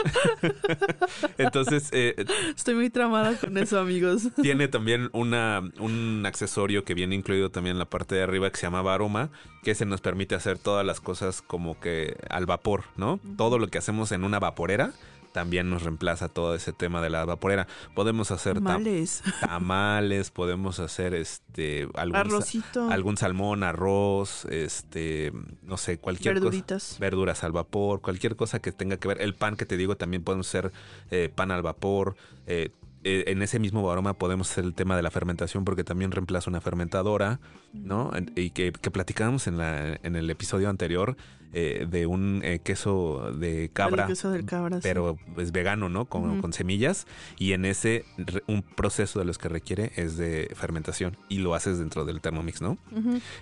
entonces, 1.37 1.89
eh, 1.91 2.15
Estoy 2.55 2.75
muy 2.75 2.89
tramada 2.89 3.35
con 3.35 3.57
eso, 3.57 3.79
amigos. 3.79 4.29
Tiene 4.41 4.67
también 4.67 5.09
una, 5.13 5.61
un 5.79 6.23
accesorio 6.25 6.83
que 6.83 6.93
viene 6.93 7.15
incluido 7.15 7.51
también 7.51 7.75
en 7.75 7.79
la 7.79 7.89
parte 7.89 8.15
de 8.15 8.23
arriba 8.23 8.49
que 8.49 8.57
se 8.57 8.67
llama 8.67 8.79
aroma, 8.93 9.29
que 9.63 9.75
se 9.75 9.85
nos 9.85 10.01
permite 10.01 10.35
hacer 10.35 10.57
todas 10.57 10.85
las 10.85 10.99
cosas 11.01 11.41
como 11.41 11.79
que 11.79 12.15
al 12.29 12.45
vapor, 12.45 12.85
¿no? 12.97 13.19
Todo 13.37 13.57
lo 13.59 13.67
que 13.67 13.77
hacemos 13.77 14.11
en 14.11 14.23
una 14.23 14.39
vaporera 14.39 14.91
también 15.33 15.69
nos 15.69 15.83
reemplaza 15.83 16.27
todo 16.27 16.55
ese 16.55 16.73
tema 16.73 17.03
de 17.03 17.11
la 17.11 17.23
vaporera. 17.23 17.67
Podemos 17.93 18.31
hacer 18.31 18.57
tam- 18.57 18.61
Males. 18.79 19.21
tamales, 19.41 20.31
podemos 20.31 20.79
hacer 20.79 21.13
este 21.13 21.87
algún, 21.93 22.15
Arrocito. 22.15 22.89
algún 22.89 23.15
salmón, 23.15 23.61
arroz, 23.63 24.45
este, 24.45 25.31
no 25.61 25.77
sé, 25.77 25.99
cualquier 25.99 26.33
cosa 26.35 26.43
verduritas. 26.45 26.97
verduras 26.99 27.43
al 27.43 27.51
vapor, 27.51 28.01
cualquier 28.01 28.35
cosa 28.35 28.59
que 28.59 28.71
tenga 28.71 28.97
que 28.97 29.07
ver. 29.07 29.21
El 29.21 29.35
pan 29.35 29.55
que 29.55 29.67
te 29.67 29.77
digo 29.77 29.95
también 29.97 30.23
podemos 30.23 30.47
hacer 30.47 30.71
eh, 31.11 31.29
pan 31.33 31.51
al 31.51 31.61
vapor. 31.61 32.15
eh, 32.47 32.71
eh, 33.03 33.25
en 33.27 33.41
ese 33.41 33.59
mismo 33.59 33.89
aroma 33.89 34.13
podemos 34.13 34.51
hacer 34.51 34.65
el 34.65 34.73
tema 34.73 34.95
de 34.97 35.01
la 35.01 35.11
fermentación 35.11 35.63
porque 35.63 35.83
también 35.83 36.11
reemplaza 36.11 36.49
una 36.49 36.59
fermentadora, 36.59 37.39
¿no? 37.73 38.11
Y 38.35 38.49
que, 38.49 38.73
que 38.73 38.91
platicábamos 38.91 39.47
en, 39.47 39.57
la, 39.57 39.97
en 40.03 40.15
el 40.15 40.29
episodio 40.29 40.69
anterior 40.69 41.15
eh, 41.53 41.87
de 41.89 42.05
un 42.05 42.41
eh, 42.43 42.59
queso 42.59 43.31
de 43.31 43.69
cabra. 43.71 44.03
El 44.03 44.09
queso 44.09 44.31
del 44.31 44.45
cabra. 44.45 44.77
sí. 44.77 44.81
Pero 44.83 45.17
es 45.37 45.51
vegano, 45.51 45.87
¿no? 45.87 46.05
Con, 46.05 46.41
con 46.41 46.51
semillas. 46.51 47.07
Y 47.37 47.53
en 47.53 47.63
ese, 47.63 48.03
un 48.47 48.63
proceso 48.63 49.19
de 49.19 49.25
los 49.25 49.37
que 49.37 49.47
requiere 49.47 49.93
es 49.95 50.17
de 50.17 50.51
fermentación. 50.55 51.17
Y 51.29 51.37
lo 51.37 51.55
haces 51.55 51.79
dentro 51.79 52.03
del 52.03 52.19
Thermomix, 52.19 52.61
¿no? 52.61 52.77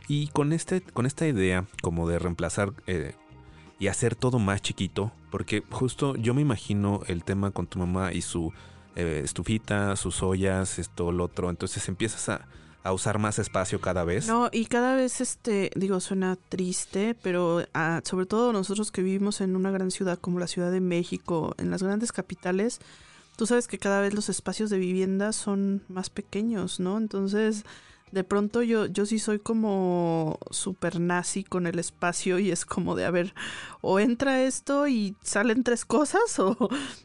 Y 0.08 0.28
con, 0.28 0.54
este, 0.54 0.82
con 0.82 1.06
esta 1.08 1.28
idea 1.28 1.66
como 1.82 2.08
de 2.08 2.20
reemplazar 2.20 2.74
y 3.80 3.88
hacer 3.88 4.16
todo 4.16 4.40
más 4.40 4.62
chiquito, 4.62 5.12
porque 5.30 5.64
justo 5.70 6.16
yo 6.16 6.34
me 6.34 6.42
imagino 6.42 7.02
el 7.08 7.24
tema 7.24 7.52
con 7.52 7.68
tu 7.68 7.80
mamá 7.80 8.12
y 8.14 8.22
su 8.22 8.54
eh, 8.98 9.22
estufita, 9.24 9.96
sus 9.96 10.24
ollas, 10.24 10.80
esto, 10.80 11.12
lo 11.12 11.26
otro, 11.26 11.52
entonces 11.52 11.88
empiezas 11.88 12.30
a, 12.30 12.48
a 12.84 12.94
usar 12.94 13.20
más 13.20 13.38
espacio 13.38 13.80
cada 13.80 14.04
vez. 14.04 14.28
No, 14.28 14.50
y 14.52 14.66
cada 14.66 14.96
vez, 14.96 15.22
este, 15.22 15.70
digo, 15.76 16.00
suena 16.00 16.36
triste, 16.50 17.16
pero 17.22 17.64
ah, 17.76 18.02
sobre 18.04 18.26
todo 18.26 18.52
nosotros 18.54 18.92
que 18.92 19.04
vivimos 19.04 19.40
en 19.40 19.56
una 19.56 19.70
gran 19.70 19.92
ciudad 19.92 20.18
como 20.18 20.40
la 20.40 20.48
Ciudad 20.48 20.72
de 20.72 20.82
México, 20.82 21.54
en 21.60 21.70
las 21.70 21.84
grandes 21.84 22.12
capitales, 22.12 22.80
tú 23.36 23.46
sabes 23.46 23.68
que 23.68 23.78
cada 23.78 24.02
vez 24.02 24.16
los 24.16 24.30
espacios 24.30 24.72
de 24.72 24.80
vivienda 24.80 25.32
son 25.32 25.84
más 25.90 26.10
pequeños, 26.10 26.80
¿no? 26.80 26.98
Entonces, 26.98 27.66
de 28.12 28.24
pronto 28.24 28.62
yo, 28.64 28.86
yo 28.86 29.06
sí 29.06 29.20
soy 29.20 29.40
como 29.40 30.40
super 30.52 31.00
nazi 31.00 31.44
con 31.44 31.68
el 31.68 31.78
espacio 31.80 32.40
y 32.40 32.52
es 32.52 32.66
como 32.66 32.96
de, 32.96 33.06
a 33.06 33.12
ver, 33.12 33.34
o 33.82 34.00
entra 34.00 34.44
esto 34.44 34.88
y 34.88 35.16
salen 35.22 35.64
tres 35.64 35.84
cosas 35.86 36.40
o, 36.40 36.56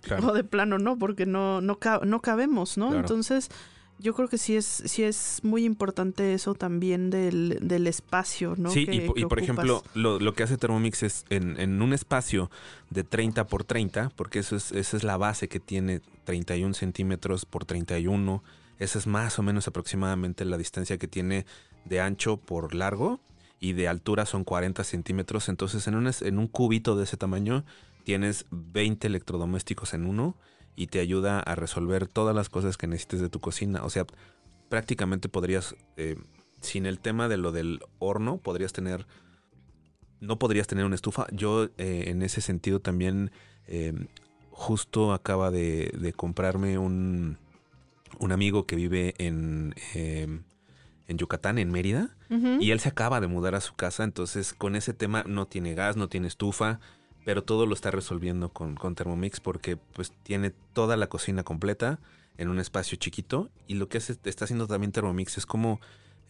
Claro. 0.02 0.28
o 0.28 0.32
de 0.32 0.44
plano 0.44 0.78
no, 0.78 0.96
porque 0.98 1.26
no, 1.26 1.60
no, 1.60 1.78
ca- 1.78 2.00
no 2.04 2.20
cabemos, 2.20 2.78
¿no? 2.78 2.86
Claro. 2.88 3.00
Entonces, 3.00 3.48
yo 3.98 4.14
creo 4.14 4.26
que 4.28 4.38
sí 4.38 4.56
es, 4.56 4.64
sí 4.66 5.02
es 5.04 5.40
muy 5.44 5.64
importante 5.64 6.34
eso 6.34 6.54
también 6.54 7.10
del, 7.10 7.58
del 7.62 7.86
espacio, 7.86 8.54
¿no? 8.56 8.70
Sí, 8.70 8.86
que- 8.86 8.94
y, 8.94 9.00
por 9.08 9.18
ocupas. 9.24 9.38
ejemplo, 9.42 9.82
lo, 9.94 10.18
lo 10.18 10.34
que 10.34 10.42
hace 10.44 10.56
Thermomix 10.56 11.02
es 11.02 11.24
en, 11.30 11.58
en 11.60 11.80
un 11.82 11.92
espacio 11.92 12.50
de 12.90 13.04
30 13.04 13.46
por 13.46 13.64
30, 13.64 14.10
porque 14.16 14.38
eso 14.40 14.56
es, 14.56 14.72
esa 14.72 14.96
es 14.96 15.04
la 15.04 15.16
base 15.16 15.48
que 15.48 15.60
tiene 15.60 16.00
31 16.24 16.74
centímetros 16.74 17.44
por 17.44 17.64
31. 17.64 18.42
Esa 18.82 18.98
es 18.98 19.06
más 19.06 19.38
o 19.38 19.44
menos 19.44 19.68
aproximadamente 19.68 20.44
la 20.44 20.58
distancia 20.58 20.98
que 20.98 21.06
tiene 21.06 21.46
de 21.84 22.00
ancho 22.00 22.36
por 22.36 22.74
largo 22.74 23.20
y 23.60 23.74
de 23.74 23.86
altura 23.86 24.26
son 24.26 24.42
40 24.42 24.82
centímetros. 24.82 25.48
Entonces, 25.48 25.86
en 25.86 25.94
un, 25.94 26.10
en 26.20 26.38
un 26.38 26.48
cubito 26.48 26.96
de 26.96 27.04
ese 27.04 27.16
tamaño 27.16 27.64
tienes 28.02 28.46
20 28.50 29.06
electrodomésticos 29.06 29.94
en 29.94 30.04
uno 30.04 30.36
y 30.74 30.88
te 30.88 30.98
ayuda 30.98 31.38
a 31.38 31.54
resolver 31.54 32.08
todas 32.08 32.34
las 32.34 32.48
cosas 32.48 32.76
que 32.76 32.88
necesites 32.88 33.20
de 33.20 33.28
tu 33.28 33.38
cocina. 33.38 33.84
O 33.84 33.90
sea, 33.90 34.04
prácticamente 34.68 35.28
podrías, 35.28 35.76
eh, 35.96 36.16
sin 36.60 36.84
el 36.84 36.98
tema 36.98 37.28
de 37.28 37.36
lo 37.36 37.52
del 37.52 37.78
horno, 38.00 38.38
podrías 38.38 38.72
tener, 38.72 39.06
no 40.18 40.40
podrías 40.40 40.66
tener 40.66 40.84
una 40.86 40.96
estufa. 40.96 41.28
Yo 41.30 41.66
eh, 41.78 42.06
en 42.08 42.22
ese 42.22 42.40
sentido 42.40 42.80
también 42.80 43.30
eh, 43.68 44.08
justo 44.50 45.12
acaba 45.12 45.52
de 45.52 46.12
comprarme 46.16 46.78
un, 46.78 47.38
un 48.18 48.32
amigo 48.32 48.66
que 48.66 48.76
vive 48.76 49.14
en, 49.18 49.74
eh, 49.94 50.40
en 51.08 51.18
Yucatán, 51.18 51.58
en 51.58 51.70
Mérida. 51.70 52.10
Y 52.62 52.70
él 52.70 52.80
se 52.80 52.88
acaba 52.88 53.20
de 53.20 53.26
mudar 53.26 53.54
a 53.54 53.60
su 53.60 53.74
casa, 53.74 54.04
entonces 54.04 54.54
con 54.54 54.74
ese 54.76 54.94
tema 54.94 55.22
no 55.26 55.46
tiene 55.46 55.74
gas, 55.74 55.96
no 55.96 56.08
tiene 56.08 56.28
estufa, 56.28 56.80
pero 57.26 57.44
todo 57.44 57.66
lo 57.66 57.74
está 57.74 57.90
resolviendo 57.90 58.48
con, 58.48 58.74
con 58.74 58.94
Thermomix 58.94 59.38
porque 59.40 59.76
pues 59.76 60.12
tiene 60.22 60.50
toda 60.72 60.96
la 60.96 61.08
cocina 61.08 61.42
completa 61.42 61.98
en 62.38 62.48
un 62.48 62.58
espacio 62.58 62.96
chiquito 62.96 63.50
y 63.66 63.74
lo 63.74 63.88
que 63.88 63.98
hace- 63.98 64.16
está 64.24 64.44
haciendo 64.46 64.66
también 64.66 64.92
Thermomix 64.92 65.36
es 65.38 65.44
como 65.46 65.78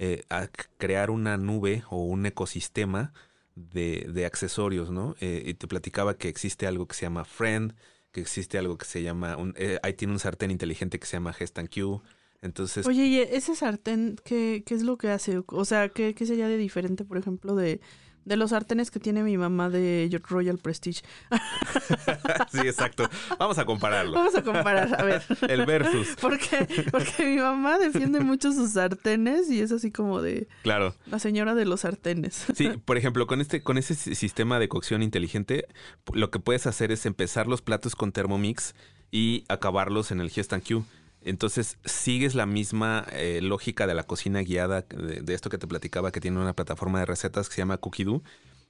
eh, 0.01 0.25
a 0.29 0.49
crear 0.79 1.11
una 1.11 1.37
nube 1.37 1.85
o 1.89 2.03
un 2.05 2.27
ecosistema 2.27 3.13
de, 3.55 4.11
de 4.13 4.27
accesorios, 4.27 4.91
¿no? 4.91 5.15
Eh, 5.21 5.43
y 5.47 5.55
te 5.55 5.69
platicaba 5.69 6.15
que 6.15 6.29
existe 6.29 6.67
algo 6.67 6.87
que 6.87 6.95
se 6.95 7.03
llama 7.03 7.25
Friend, 7.25 7.75
que 8.13 8.21
existe 8.21 8.59
algo 8.59 8.79
que 8.79 8.85
se 8.85 9.03
llama, 9.03 9.37
un, 9.37 9.55
eh, 9.57 9.79
ahí 9.83 9.95
tiene 9.95 10.13
un 10.13 10.21
sartén 10.21 10.51
inteligente 10.51 10.99
que 10.99 11.07
se 11.07 11.17
llama 11.17 11.33
Gestan 11.33 11.67
Q, 11.67 12.03
entonces 12.43 12.87
Oye, 12.87 13.07
¿y 13.07 13.19
ese 13.19 13.55
sartén 13.55 14.17
qué, 14.25 14.63
qué 14.67 14.75
es 14.75 14.83
lo 14.83 14.99
que 14.99 15.09
hace? 15.09 15.43
O 15.47 15.65
sea, 15.65 15.89
¿qué, 15.89 16.15
qué 16.15 16.27
sería 16.27 16.49
de 16.49 16.57
diferente, 16.57 17.05
por 17.05 17.17
ejemplo, 17.17 17.55
de, 17.55 17.81
De 18.25 18.37
los 18.37 18.51
sartenes 18.51 18.91
que 18.91 19.01
tiene 19.01 19.23
mi 19.23 19.37
mamá 19.37 19.69
de 19.69 20.21
Royal 20.29 20.59
Prestige. 20.59 21.03
sí, 22.53 22.61
exacto. 22.61 23.09
Vamos 23.39 23.59
a 23.59 23.65
compararlo. 23.65 24.13
Vamos 24.13 24.35
a 24.35 24.43
comparar, 24.43 25.01
a 25.01 25.05
ver. 25.05 25.23
El 25.49 25.67
versus. 25.67 26.17
Porque, 26.21 26.87
porque 26.91 27.25
mi 27.25 27.37
mamá 27.39 27.79
defiende 27.79 28.21
mucho 28.21 28.53
sus 28.53 28.73
sartenes 28.73 29.51
y 29.51 29.61
es 29.61 29.73
así 29.73 29.91
como 29.91 30.23
de... 30.23 30.49
Claro. 30.63 30.95
La 31.07 31.19
señora 31.19 31.55
de 31.55 31.65
los 31.65 31.81
sartenes. 31.81 32.47
Sí, 32.55 32.71
por 32.85 32.97
ejemplo, 32.97 33.27
con 33.27 33.41
este, 33.41 33.63
con 33.63 33.79
ese 33.79 33.95
sistema 33.95 34.59
de 34.59 34.69
cocción 34.69 35.03
inteligente, 35.03 35.67
lo 36.13 36.31
que 36.31 36.39
puedes 36.39 36.67
hacer 36.67 36.93
es 36.93 37.07
empezar 37.07 37.47
los 37.47 37.63
platos 37.63 37.97
con 37.97 38.13
Thermomix 38.13 38.75
y 39.11 39.45
acabarlos 39.49 40.11
en 40.11 40.21
el 40.21 40.31
Q. 40.31 40.85
Entonces, 41.25 41.79
sigues 41.85 42.35
la 42.35 42.47
misma 42.47 43.07
eh, 43.13 43.41
lógica 43.43 43.87
de 43.87 43.95
la 43.95 44.03
cocina 44.05 44.41
guiada, 44.41 44.83
de, 44.83 45.35
esto 45.35 45.51
que 45.51 45.59
te 45.59 45.67
platicaba, 45.67 46.11
que 46.11 46.21
tiene 46.21 46.41
una 46.41 46.55
plataforma 46.55 46.99
de 47.01 47.07
recetas 47.07 47.49
que 47.49 47.55
se 47.55 47.61
llama 47.61 47.79
Cookie 47.79 48.21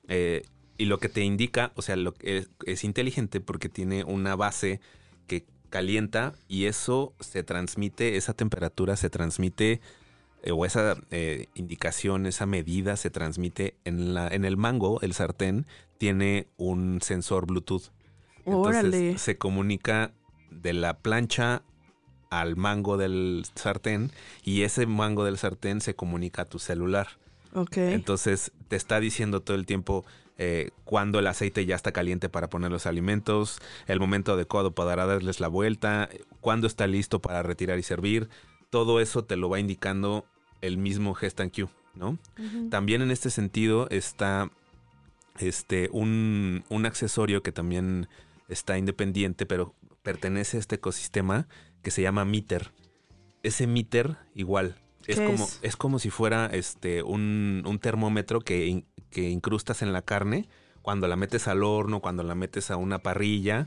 eh, 0.09 0.43
y 0.77 0.85
lo 0.87 0.99
que 0.99 1.09
te 1.09 1.23
indica, 1.23 1.73
o 1.77 1.83
sea, 1.83 1.97
lo 1.97 2.15
es, 2.21 2.51
es 2.67 2.85
inteligente 2.85 3.41
porque 3.41 3.69
tiene 3.69 4.05
una 4.05 4.37
base 4.37 4.81
que 5.27 5.47
calienta 5.71 6.35
y 6.49 6.67
eso 6.67 7.15
se 7.21 7.43
transmite, 7.43 8.17
esa 8.17 8.35
temperatura 8.35 8.97
se 8.97 9.09
transmite 9.09 9.81
eh, 10.43 10.51
o 10.51 10.67
esa 10.67 10.97
indicación, 11.55 12.27
esa 12.27 12.47
medida 12.47 12.97
se 12.97 13.11
transmite 13.11 13.77
en, 13.85 14.13
la, 14.13 14.29
en 14.29 14.45
el 14.45 14.57
mango, 14.57 15.01
el 15.01 15.15
sartén, 15.15 15.67
tiene 15.99 16.49
un 16.57 17.01
sensor 17.01 17.47
Bluetooth. 17.47 17.93
Entonces 18.45 19.23
se 19.23 19.39
comunica 19.39 20.13
de 20.51 20.73
la 20.73 20.99
plancha 20.99 21.63
al 22.33 22.57
mango 22.57 22.97
del 22.97 23.45
sartén 23.55 24.11
y 24.43 24.63
ese 24.63 24.87
mango 24.87 25.25
del 25.25 25.37
sartén 25.37 25.83
se 25.83 25.95
comunica 25.95 26.43
a 26.43 26.45
tu 26.47 26.59
celular. 26.59 27.09
Ok. 27.55 27.77
Entonces 27.77 28.53
te 28.69 28.77
está 28.77 29.01
diciendo 29.01 29.43
todo 29.43 29.55
el 29.55 29.67
tiempo 29.67 30.07
eh, 30.39 30.71
cuando 30.85 31.19
el 31.19 31.27
aceite 31.27 31.67
ya 31.67 31.77
está 31.77 31.93
caliente 31.93 32.31
para 32.31 32.49
poner 32.49 32.71
los 32.71 32.87
alimentos, 32.87 33.61
el 33.87 34.01
momento 34.01 34.33
adecuado 34.33 34.75
para 34.75 35.05
darles 35.05 35.41
la 35.41 35.49
vuelta, 35.49 36.09
cuándo 36.41 36.67
está 36.67 36.87
listo 36.87 37.21
para 37.21 37.43
retirar 37.43 37.79
y 37.79 37.83
servir. 37.83 38.31
Todo 38.71 39.01
eso 39.01 39.25
te 39.25 39.37
lo 39.37 39.51
va 39.51 39.61
indicando 39.61 40.25
el 40.63 40.79
mismo 40.79 41.13
Gestan 41.13 41.51
Q, 41.51 41.69
¿no? 41.95 42.17
También 42.71 43.03
en 43.03 43.11
este 43.11 43.29
sentido 43.29 43.91
está 43.91 44.51
este, 45.39 45.91
un, 45.93 46.65
un 46.71 46.87
accesorio 46.87 47.43
que 47.43 47.53
también 47.53 48.09
está 48.49 48.79
independiente, 48.79 49.45
pero 49.45 49.75
pertenece 50.03 50.57
a 50.57 50.61
este 50.61 50.77
ecosistema 50.77 51.47
que 51.83 51.91
se 51.91 52.03
llama 52.03 52.25
Meter. 52.25 52.73
Ese 53.43 53.67
Meter, 53.67 54.17
igual, 54.35 54.77
es 55.07 55.21
como, 55.21 55.49
es? 55.63 55.77
como 55.77 55.99
si 55.99 56.11
fuera 56.11 56.47
este 56.47 57.03
un, 57.03 57.63
un 57.67 57.79
termómetro 57.79 58.41
que, 58.41 58.85
que, 59.11 59.31
incrustas 59.31 59.83
en 59.83 59.93
la 59.93 60.03
carne 60.03 60.49
cuando 60.81 61.09
la 61.09 61.17
metes 61.17 61.49
al 61.49 61.63
horno, 61.63 62.01
cuando 62.01 62.23
la 62.23 62.35
metes 62.35 62.71
a 62.71 62.77
una 62.77 63.01
parrilla. 63.01 63.67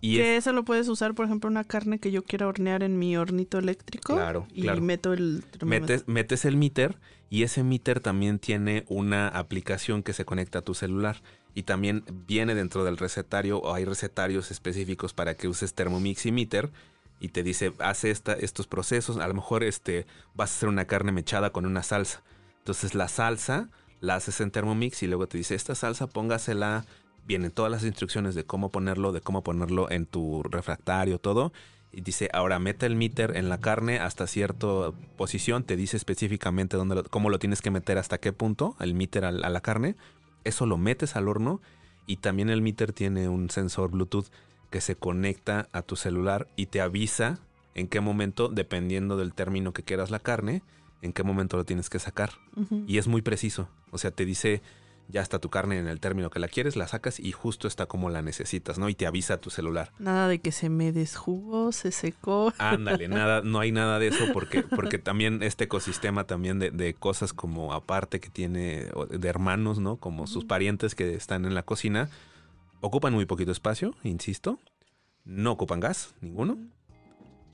Y 0.00 0.16
que 0.16 0.36
eso 0.36 0.52
lo 0.52 0.64
puedes 0.64 0.88
usar, 0.88 1.14
por 1.14 1.26
ejemplo, 1.26 1.48
una 1.48 1.64
carne 1.64 1.98
que 1.98 2.10
yo 2.10 2.24
quiera 2.24 2.46
hornear 2.46 2.82
en 2.82 2.98
mi 2.98 3.16
hornito 3.16 3.58
eléctrico. 3.58 4.14
Claro, 4.14 4.46
y 4.52 4.68
meto 4.80 5.12
el 5.12 5.44
metes, 5.64 6.06
metes 6.06 6.44
el 6.44 6.56
meter 6.56 6.98
y 7.30 7.42
ese 7.42 7.64
meter 7.64 8.00
también 8.00 8.38
tiene 8.38 8.84
una 8.88 9.28
aplicación 9.28 10.02
que 10.02 10.12
se 10.12 10.24
conecta 10.24 10.60
a 10.60 10.62
tu 10.62 10.74
celular 10.74 11.22
y 11.54 11.62
también 11.62 12.04
viene 12.26 12.54
dentro 12.54 12.84
del 12.84 12.96
recetario 12.96 13.58
o 13.58 13.74
hay 13.74 13.84
recetarios 13.84 14.50
específicos 14.50 15.14
para 15.14 15.34
que 15.34 15.48
uses 15.48 15.74
Thermomix 15.74 16.26
y 16.26 16.32
meter 16.32 16.70
y 17.20 17.28
te 17.28 17.42
dice, 17.42 17.72
hace 17.78 18.10
esta, 18.10 18.34
estos 18.34 18.66
procesos, 18.66 19.16
a 19.18 19.28
lo 19.28 19.34
mejor 19.34 19.62
este, 19.62 20.06
vas 20.34 20.50
a 20.50 20.56
hacer 20.56 20.68
una 20.68 20.86
carne 20.86 21.12
mechada 21.12 21.50
con 21.50 21.64
una 21.64 21.82
salsa. 21.82 22.22
Entonces 22.58 22.94
la 22.94 23.08
salsa 23.08 23.70
la 24.00 24.16
haces 24.16 24.40
en 24.40 24.50
Thermomix 24.50 25.02
y 25.02 25.06
luego 25.06 25.28
te 25.28 25.38
dice, 25.38 25.54
esta 25.54 25.74
salsa 25.74 26.06
póngasela, 26.06 26.84
vienen 27.26 27.50
todas 27.50 27.70
las 27.70 27.84
instrucciones 27.84 28.34
de 28.34 28.44
cómo 28.44 28.70
ponerlo, 28.70 29.12
de 29.12 29.20
cómo 29.20 29.42
ponerlo 29.42 29.90
en 29.90 30.06
tu 30.06 30.42
refractario, 30.42 31.18
todo. 31.18 31.52
Y 31.90 32.00
dice, 32.00 32.28
ahora 32.32 32.58
mete 32.58 32.86
el 32.86 32.96
meter 32.96 33.36
en 33.36 33.48
la 33.48 33.58
carne 33.60 34.00
hasta 34.00 34.26
cierta 34.26 34.66
posición, 35.16 35.62
te 35.62 35.76
dice 35.76 35.96
específicamente 35.96 36.76
dónde 36.76 37.04
cómo 37.04 37.30
lo 37.30 37.38
tienes 37.38 37.62
que 37.62 37.70
meter, 37.70 37.98
hasta 37.98 38.18
qué 38.18 38.32
punto, 38.32 38.76
el 38.80 38.94
meter 38.94 39.24
a 39.24 39.30
la 39.30 39.60
carne. 39.60 39.94
Eso 40.44 40.66
lo 40.66 40.76
metes 40.78 41.16
al 41.16 41.28
horno 41.28 41.60
y 42.06 42.16
también 42.16 42.50
el 42.50 42.62
meter 42.62 42.92
tiene 42.92 43.28
un 43.28 43.50
sensor 43.50 43.90
Bluetooth 43.90 44.26
que 44.70 44.80
se 44.80 44.96
conecta 44.96 45.68
a 45.72 45.82
tu 45.82 45.96
celular 45.96 46.48
y 46.56 46.66
te 46.66 46.80
avisa 46.80 47.38
en 47.74 47.88
qué 47.88 48.00
momento, 48.00 48.48
dependiendo 48.48 49.16
del 49.16 49.34
término 49.34 49.72
que 49.72 49.82
quieras 49.82 50.10
la 50.10 50.18
carne, 50.18 50.62
en 51.02 51.12
qué 51.12 51.22
momento 51.22 51.56
lo 51.56 51.64
tienes 51.64 51.90
que 51.90 51.98
sacar. 51.98 52.30
Y 52.86 52.98
es 52.98 53.08
muy 53.08 53.22
preciso. 53.22 53.68
O 53.90 53.98
sea, 53.98 54.10
te 54.10 54.24
dice, 54.24 54.62
ya 55.08 55.20
está 55.20 55.38
tu 55.38 55.50
carne 55.50 55.78
en 55.78 55.86
el 55.86 56.00
término 56.00 56.30
que 56.30 56.38
la 56.38 56.48
quieres, 56.48 56.76
la 56.76 56.88
sacas 56.88 57.20
y 57.20 57.32
justo 57.32 57.68
está 57.68 57.86
como 57.86 58.10
la 58.10 58.22
necesitas, 58.22 58.78
¿no? 58.78 58.88
Y 58.88 58.94
te 58.94 59.06
avisa 59.06 59.38
tu 59.38 59.50
celular. 59.50 59.92
Nada 59.98 60.28
de 60.28 60.40
que 60.40 60.52
se 60.52 60.68
me 60.68 60.92
desjugó, 60.92 61.72
se 61.72 61.92
secó. 61.92 62.52
Ándale, 62.58 63.08
nada, 63.08 63.42
no 63.42 63.60
hay 63.60 63.72
nada 63.72 63.98
de 63.98 64.08
eso 64.08 64.26
porque, 64.32 64.62
porque 64.62 64.98
también 64.98 65.42
este 65.42 65.64
ecosistema 65.64 66.24
también 66.24 66.58
de, 66.58 66.70
de 66.70 66.94
cosas 66.94 67.32
como 67.32 67.72
aparte 67.72 68.20
que 68.20 68.30
tiene 68.30 68.88
de 69.10 69.28
hermanos, 69.28 69.78
¿no? 69.78 69.96
Como 69.96 70.26
sus 70.26 70.44
parientes 70.44 70.94
que 70.94 71.14
están 71.14 71.44
en 71.44 71.54
la 71.54 71.62
cocina, 71.62 72.08
Ocupan 72.84 73.14
muy 73.14 73.24
poquito 73.24 73.50
espacio, 73.50 73.94
insisto. 74.02 74.58
No 75.24 75.52
ocupan 75.52 75.80
gas, 75.80 76.14
ninguno. 76.20 76.58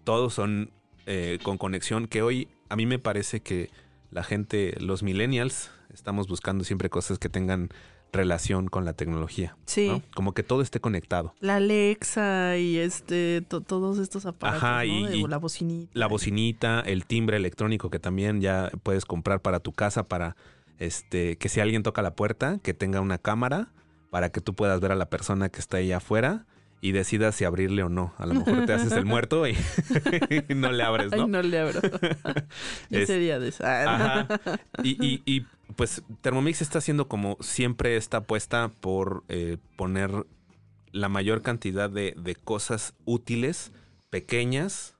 Todos 0.02 0.34
son 0.34 0.72
eh, 1.06 1.38
con 1.44 1.56
conexión 1.56 2.08
que 2.08 2.22
hoy 2.22 2.48
a 2.68 2.74
mí 2.74 2.84
me 2.84 2.98
parece 2.98 3.38
que 3.38 3.70
la 4.10 4.24
gente, 4.24 4.74
los 4.80 5.04
millennials, 5.04 5.70
estamos 5.92 6.29
buscando 6.29 6.64
siempre 6.64 6.90
cosas 6.90 7.18
que 7.18 7.29
tengan 7.29 7.70
relación 8.12 8.68
con 8.68 8.85
la 8.85 8.92
tecnología. 8.92 9.57
Sí. 9.66 10.03
Como 10.14 10.35
que 10.35 10.42
todo 10.42 10.62
esté 10.62 10.81
conectado. 10.81 11.35
La 11.40 11.57
Alexa 11.57 12.57
y 12.57 12.79
este 12.79 13.42
todos 13.42 13.98
estos 13.98 14.26
aparatos, 14.26 14.62
Ajá, 14.62 14.85
y, 14.85 15.26
la 15.26 15.38
bocinita. 15.38 15.90
La 15.94 16.07
bocinita, 16.07 16.81
el 16.81 17.07
timbre 17.07 17.37
electrónico 17.37 17.90
que 17.90 17.98
también 17.98 18.40
ya 18.40 18.70
puedes 18.83 19.05
comprar 19.05 19.40
para 19.42 19.61
tu 19.61 19.72
casa 19.72 20.09
para 20.09 20.37
este 20.79 21.37
que 21.37 21.48
si 21.48 21.61
alguien 21.61 21.83
toca 21.83 22.03
la 22.03 22.14
puerta, 22.14 22.59
que 22.62 22.74
tenga 22.74 23.00
una 23.00 23.18
cámara 23.18 23.68
para 24.11 24.31
que 24.31 24.40
tú 24.40 24.55
puedas 24.55 24.81
ver 24.81 24.92
a 24.92 24.96
la 24.96 25.09
persona 25.09 25.48
que 25.48 25.61
está 25.61 25.76
ahí 25.76 25.92
afuera 25.92 26.46
y 26.81 26.92
decidas 26.92 27.35
si 27.35 27.44
abrirle 27.44 27.83
o 27.83 27.88
no. 27.88 28.14
A 28.16 28.26
lo 28.26 28.35
mejor 28.35 28.64
te 28.66 28.72
haces 28.72 28.92
el 28.92 29.05
muerto 29.07 29.46
y, 29.46 29.57
no 30.55 30.72
le 30.72 30.83
abres, 30.83 31.11
¿no? 31.12 31.24
Ay, 31.24 31.29
no 31.29 31.42
le 31.42 31.59
abro. 31.59 31.81
Ese 32.90 33.18
día 33.18 33.38
de 33.38 33.53
Ajá. 33.61 34.26
Y, 34.83 35.22
y, 35.26 35.46
pues 35.76 36.02
Thermomix 36.20 36.62
está 36.62 36.78
haciendo 36.78 37.09
como 37.09 37.37
siempre 37.40 37.96
esta 37.96 38.18
apuesta 38.18 38.68
por 38.80 39.24
eh, 39.28 39.59
poner 39.76 40.26
la 40.92 41.09
mayor 41.09 41.42
cantidad 41.42 41.88
de, 41.88 42.14
de 42.16 42.35
cosas 42.35 42.94
útiles, 43.04 43.72
pequeñas 44.11 44.96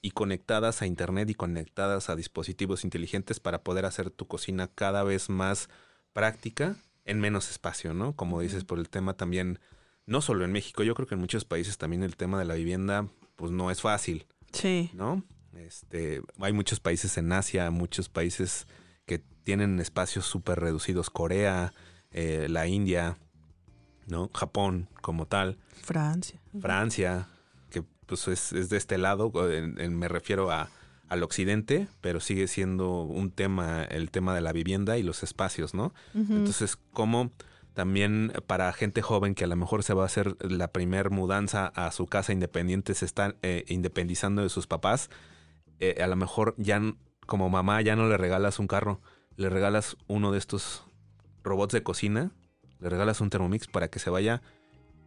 y 0.00 0.10
conectadas 0.10 0.82
a 0.82 0.86
internet 0.86 1.30
y 1.30 1.34
conectadas 1.34 2.10
a 2.10 2.16
dispositivos 2.16 2.84
inteligentes 2.84 3.40
para 3.40 3.62
poder 3.62 3.86
hacer 3.86 4.10
tu 4.10 4.26
cocina 4.26 4.68
cada 4.68 5.02
vez 5.04 5.28
más 5.30 5.68
práctica 6.12 6.76
en 7.04 7.20
menos 7.20 7.50
espacio, 7.50 7.94
¿no? 7.94 8.14
Como 8.14 8.40
dices, 8.40 8.64
por 8.64 8.78
el 8.78 8.88
tema 8.88 9.14
también, 9.14 9.58
no 10.06 10.20
solo 10.20 10.44
en 10.44 10.52
México, 10.52 10.82
yo 10.82 10.94
creo 10.94 11.06
que 11.06 11.14
en 11.14 11.20
muchos 11.20 11.44
países 11.44 11.78
también 11.78 12.02
el 12.02 12.16
tema 12.16 12.38
de 12.38 12.44
la 12.44 12.54
vivienda, 12.54 13.08
pues 13.36 13.50
no 13.50 13.70
es 13.70 13.80
fácil. 13.80 14.26
Sí. 14.52 14.90
¿No? 14.94 15.24
Este, 15.56 16.22
hay 16.38 16.52
muchos 16.52 16.80
países 16.80 17.16
en 17.18 17.32
Asia, 17.32 17.70
muchos 17.70 18.08
países 18.08 18.66
tienen 19.44 19.80
espacios 19.80 20.26
súper 20.26 20.60
reducidos, 20.60 21.10
Corea, 21.10 21.72
eh, 22.12 22.46
la 22.48 22.66
India, 22.66 23.18
¿no? 24.06 24.30
Japón 24.34 24.88
como 25.00 25.26
tal. 25.26 25.58
Francia. 25.82 26.40
Francia, 26.60 27.28
que 27.70 27.82
pues 28.06 28.28
es, 28.28 28.52
es 28.52 28.68
de 28.68 28.76
este 28.76 28.98
lado, 28.98 29.32
me 29.32 30.08
refiero 30.08 30.50
a 30.50 30.68
al 31.12 31.22
occidente, 31.22 31.88
pero 32.00 32.20
sigue 32.20 32.48
siendo 32.48 33.02
un 33.02 33.30
tema, 33.30 33.84
el 33.84 34.10
tema 34.10 34.34
de 34.34 34.40
la 34.40 34.50
vivienda 34.52 34.96
y 34.96 35.02
los 35.02 35.22
espacios, 35.22 35.74
¿no? 35.74 35.92
Entonces, 36.14 36.78
como 36.94 37.30
también 37.74 38.32
para 38.46 38.72
gente 38.72 39.02
joven 39.02 39.34
que 39.34 39.44
a 39.44 39.46
lo 39.46 39.56
mejor 39.56 39.82
se 39.82 39.92
va 39.92 40.04
a 40.04 40.06
hacer 40.06 40.36
la 40.40 40.68
primer 40.68 41.10
mudanza 41.10 41.66
a 41.66 41.92
su 41.92 42.06
casa 42.06 42.32
independiente, 42.32 42.94
se 42.94 43.04
están 43.04 43.36
eh, 43.42 43.64
independizando 43.68 44.40
de 44.40 44.48
sus 44.48 44.66
papás, 44.66 45.10
eh, 45.80 46.02
a 46.02 46.06
lo 46.06 46.16
mejor 46.16 46.54
ya 46.56 46.80
como 47.26 47.50
mamá 47.50 47.82
ya 47.82 47.94
no 47.94 48.08
le 48.08 48.16
regalas 48.16 48.58
un 48.58 48.66
carro, 48.66 49.02
le 49.36 49.50
regalas 49.50 49.96
uno 50.06 50.32
de 50.32 50.38
estos 50.38 50.84
robots 51.42 51.72
de 51.72 51.82
cocina, 51.82 52.30
le 52.80 52.88
regalas 52.88 53.20
un 53.20 53.30
Thermomix 53.30 53.66
para 53.66 53.88
que 53.88 53.98
se 53.98 54.10
vaya 54.10 54.42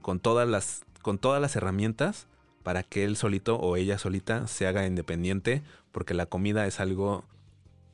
con 0.01 0.19
todas 0.19 0.47
las, 0.47 0.83
con 1.01 1.17
todas 1.17 1.41
las 1.41 1.55
herramientas 1.55 2.27
para 2.65 2.81
que 2.81 3.03
él 3.03 3.15
solito 3.15 3.57
o 3.57 3.77
ella 3.77 3.99
solita 3.99 4.47
se 4.47 4.65
haga 4.65 4.87
independiente, 4.87 5.61
porque 5.91 6.15
la 6.15 6.25
comida 6.25 6.65
es 6.65 6.79
algo 6.79 7.23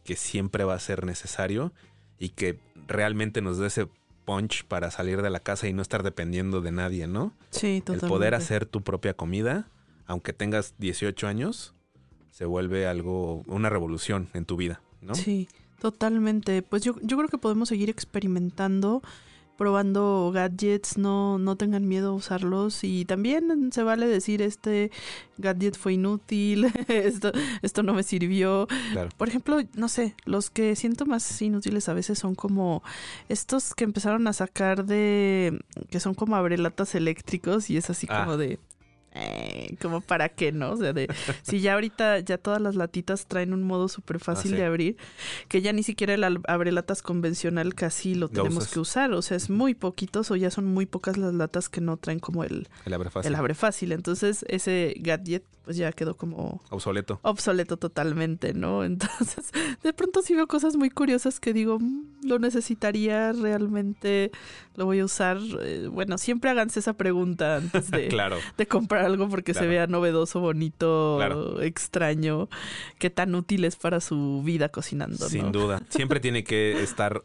que 0.06 0.16
siempre 0.16 0.64
va 0.64 0.76
a 0.76 0.80
ser 0.80 1.06
necesario 1.06 1.74
y 2.18 2.30
que 2.30 2.58
realmente 2.88 3.42
nos 3.42 3.58
dé 3.58 3.68
ese 3.68 3.90
punch 4.24 4.64
para 4.64 4.90
salir 4.90 5.22
de 5.22 5.30
la 5.30 5.42
casa 5.42 5.68
y 5.68 5.74
no 5.74 5.82
estar 5.82 6.04
dependiendo 6.04 6.62
de 6.62 6.72
nadie, 6.72 7.06
¿no? 7.06 7.34
Sí, 7.50 7.82
totalmente. 7.82 8.06
El 8.06 8.10
poder 8.10 8.34
hacer 8.34 8.66
tu 8.66 8.82
propia 8.82 9.14
comida, 9.14 9.68
aunque 10.06 10.32
tengas 10.32 10.74
18 10.78 11.28
años, 11.28 11.74
se 12.32 12.46
vuelve 12.46 12.88
algo, 12.88 13.44
una 13.48 13.70
revolución 13.70 14.30
en 14.34 14.46
tu 14.46 14.56
vida, 14.56 14.82
¿no? 15.02 15.16
Sí, 15.16 15.50
Totalmente. 15.82 16.62
Pues 16.62 16.84
yo, 16.84 16.94
yo 17.02 17.18
creo 17.18 17.28
que 17.28 17.40
podemos 17.40 17.68
seguir 17.70 17.90
experimentando 17.90 19.02
probando 19.58 20.32
gadgets, 20.34 20.98
no, 20.98 21.38
no 21.38 21.56
tengan 21.56 21.88
miedo 21.88 22.10
a 22.10 22.14
usarlos 22.14 22.84
y 22.84 23.06
también 23.06 23.72
se 23.72 23.84
vale 23.84 24.08
decir 24.08 24.42
este 24.42 24.90
gadget 25.38 25.78
fue 25.78 25.94
inútil, 25.94 26.66
esto, 26.88 27.32
esto 27.62 27.84
no 27.84 27.94
me 27.94 28.02
sirvió. 28.02 28.68
Por 29.18 29.30
ejemplo, 29.30 29.60
no 29.76 29.88
sé, 29.88 30.16
los 30.26 30.50
que 30.50 30.76
siento 30.76 31.06
más 31.06 31.40
inútiles 31.44 31.90
a 31.90 31.94
veces 31.94 32.18
son 32.18 32.34
como 32.34 32.82
estos 33.30 33.76
que 33.76 33.84
empezaron 33.84 34.28
a 34.28 34.34
sacar 34.34 34.86
de, 34.86 35.60
que 35.92 36.00
son 36.00 36.16
como 36.16 36.36
abrelatas 36.36 36.96
eléctricos 36.96 37.70
y 37.70 37.78
es 37.78 37.90
así 37.92 38.08
ah. 38.10 38.24
como 38.24 38.38
de, 38.38 38.58
eh, 39.14 39.76
como 39.82 40.02
para 40.02 40.30
qué, 40.30 40.52
¿no? 40.52 40.72
O 40.72 40.78
sea, 40.78 40.94
de 40.94 41.08
si 41.44 41.60
ya 41.60 41.74
ahorita 41.74 42.20
ya 42.20 42.38
todas 42.38 42.62
las 42.62 42.76
latitas 42.76 43.26
traen 43.26 43.54
un 43.54 43.64
modo 43.64 43.88
súper 43.88 44.20
fácil 44.20 44.54
ah, 44.54 44.58
de 44.58 44.66
abrir, 44.66 44.98
que 45.48 45.62
ya 45.62 45.74
ni 45.74 45.84
siquiera 45.84 46.14
el 46.14 46.24
abre 46.48 46.72
latas 46.72 47.02
convencional 47.02 47.76
casi 47.76 48.16
lo 48.16 48.30
tenemos 48.30 48.68
que 48.70 48.80
usar. 48.80 49.12
O 49.14 49.22
sea, 49.22 49.38
es 49.38 49.50
muy 49.50 49.74
poquitos 49.74 50.32
o 50.32 50.36
ya 50.36 50.50
son 50.50 50.66
muy 50.66 50.86
pocas 50.86 51.18
las 51.18 51.34
latas 51.34 51.68
que 51.70 51.82
no 51.82 51.98
traen 51.98 52.20
como 52.20 52.44
el, 52.44 52.70
el 52.86 52.94
abre 52.94 53.10
fácil. 53.10 53.32
El 53.32 53.36
abre 53.36 53.54
fácil. 53.54 53.92
Entonces, 53.92 54.46
ese 54.48 54.96
gadget 54.98 55.44
pues 55.64 55.78
ya 55.78 55.92
quedó 55.92 56.16
como... 56.16 56.62
Obsoleto. 56.70 57.20
Obsoleto 57.22 57.78
totalmente, 57.78 58.54
¿no? 58.54 58.84
Entonces, 58.92 59.52
de 59.84 59.94
pronto 59.94 60.22
sí 60.22 60.34
veo 60.34 60.48
cosas 60.48 60.76
muy 60.76 60.90
curiosas 60.90 61.40
que 61.40 61.54
digo, 61.54 61.80
mm, 61.80 62.22
lo 62.24 62.40
necesitaría 62.40 63.32
realmente, 63.32 64.32
lo 64.76 64.86
voy 64.86 65.00
a 65.00 65.06
usar. 65.06 65.38
Eh, 65.62 65.88
bueno, 65.92 66.18
siempre 66.18 66.50
háganse 66.50 66.80
esa 66.80 66.94
pregunta 66.94 67.58
antes 67.58 67.92
de, 67.92 68.10
de 68.58 68.68
comprar 68.68 69.01
algo 69.06 69.30
porque 69.30 69.54
se 69.54 69.68
vea 69.68 69.88
novedoso, 69.88 70.40
bonito, 70.40 71.62
extraño, 71.62 72.50
qué 73.00 73.10
tan 73.10 73.36
útil 73.36 73.66
es 73.66 73.76
para 73.76 74.00
su 74.00 74.42
vida 74.44 74.70
cocinando. 74.70 75.30
Sin 75.30 75.52
duda. 75.52 75.82
Siempre 75.90 76.20
tiene 76.20 76.44
que 76.44 76.82
estar 76.82 77.24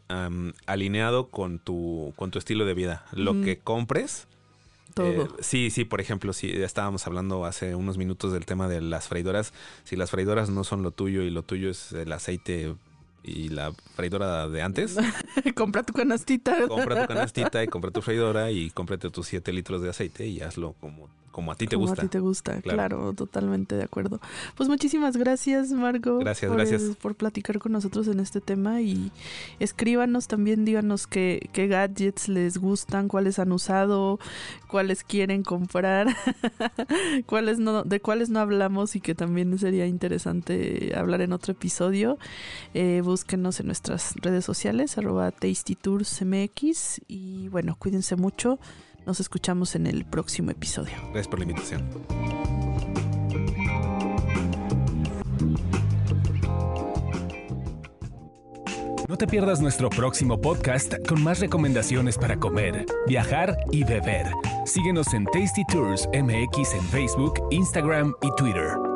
alineado 0.65 1.27
con 1.27 1.59
tu, 1.59 2.13
con 2.15 2.31
tu 2.31 2.39
estilo 2.39 2.65
de 2.65 2.73
vida. 2.73 3.05
Lo 3.11 3.41
que 3.41 3.59
compres 3.59 4.27
eh, 4.99 5.27
sí, 5.39 5.69
sí, 5.69 5.85
por 5.85 6.01
ejemplo, 6.01 6.33
si 6.33 6.49
estábamos 6.51 7.05
hablando 7.07 7.45
hace 7.45 7.75
unos 7.75 7.97
minutos 7.97 8.33
del 8.33 8.45
tema 8.45 8.67
de 8.67 8.81
las 8.81 9.07
freidoras, 9.07 9.53
si 9.83 9.95
las 9.95 10.11
freidoras 10.11 10.49
no 10.49 10.63
son 10.63 10.83
lo 10.83 10.91
tuyo 10.91 11.21
y 11.21 11.29
lo 11.29 11.43
tuyo 11.43 11.69
es 11.69 11.91
el 11.91 12.11
aceite 12.11 12.75
y 13.23 13.49
la 13.49 13.73
freidora 13.95 14.47
de 14.47 14.61
antes. 14.61 14.97
compra 15.55 15.83
tu 15.83 15.93
canastita. 15.93 16.67
Compra 16.67 17.01
tu 17.01 17.07
canastita 17.13 17.63
y 17.63 17.67
compra 17.67 17.91
tu 17.91 18.01
freidora 18.01 18.51
y 18.51 18.69
cómprate 18.71 19.09
tus 19.09 19.27
7 19.27 19.51
litros 19.53 19.81
de 19.81 19.89
aceite 19.89 20.27
y 20.27 20.41
hazlo 20.41 20.75
como 20.79 21.09
como 21.31 21.51
a 21.51 21.55
ti 21.55 21.67
te 21.67 21.75
como 21.75 21.87
gusta. 21.87 22.01
a 22.01 22.05
ti 22.05 22.09
te 22.09 22.19
gusta, 22.19 22.61
claro. 22.61 23.13
totalmente 23.13 23.75
de 23.75 23.83
acuerdo. 23.83 24.19
Pues 24.55 24.69
muchísimas 24.69 25.17
gracias, 25.17 25.71
Marco. 25.71 26.17
Gracias, 26.19 26.51
gracias. 26.51 26.81
Por 27.01 27.15
platicar 27.15 27.59
con 27.59 27.71
nosotros 27.71 28.07
en 28.07 28.19
este 28.19 28.41
tema 28.41 28.81
y 28.81 29.11
escríbanos 29.59 30.27
también, 30.27 30.65
díganos 30.65 31.07
qué, 31.07 31.49
qué 31.53 31.67
gadgets 31.67 32.27
les 32.27 32.57
gustan, 32.57 33.07
cuáles 33.07 33.39
han 33.39 33.51
usado, 33.51 34.19
cuáles 34.67 35.03
quieren 35.03 35.43
comprar, 35.43 36.07
cuáles 37.25 37.59
no, 37.59 37.83
de 37.83 37.99
cuáles 37.99 38.29
no 38.29 38.39
hablamos 38.39 38.95
y 38.95 39.01
que 39.01 39.15
también 39.15 39.57
sería 39.59 39.85
interesante 39.85 40.93
hablar 40.95 41.21
en 41.21 41.33
otro 41.33 41.51
episodio. 41.51 42.17
Eh, 42.73 43.01
búsquenos 43.03 43.59
en 43.59 43.67
nuestras 43.67 44.13
redes 44.15 44.45
sociales, 44.45 44.97
arroba 44.97 45.31
tastytoursmx 45.31 47.01
y 47.07 47.49
bueno, 47.49 47.75
cuídense 47.77 48.15
mucho. 48.15 48.59
Nos 49.07 49.21
escuchamos 49.21 49.73
en 49.75 49.87
el 49.87 50.03
próximo 50.03 50.51
episodio. 50.51 50.93
Gracias 51.13 51.29
por 51.29 51.39
la 51.39 51.45
invitación. 51.45 51.89
No 59.07 59.17
te 59.17 59.25
pierdas 59.25 59.61
nuestro 59.61 59.89
próximo 59.89 60.41
podcast 60.41 60.95
con 61.07 61.23
más 61.23 61.39
recomendaciones 61.39 62.17
para 62.17 62.37
comer, 62.37 62.85
viajar 63.07 63.57
y 63.71 63.85
beber. 63.85 64.27
Síguenos 64.65 65.13
en 65.13 65.23
Tasty 65.27 65.63
Tours 65.69 66.09
MX 66.09 66.73
en 66.73 66.83
Facebook, 66.89 67.35
Instagram 67.49 68.13
y 68.21 68.29
Twitter. 68.35 68.86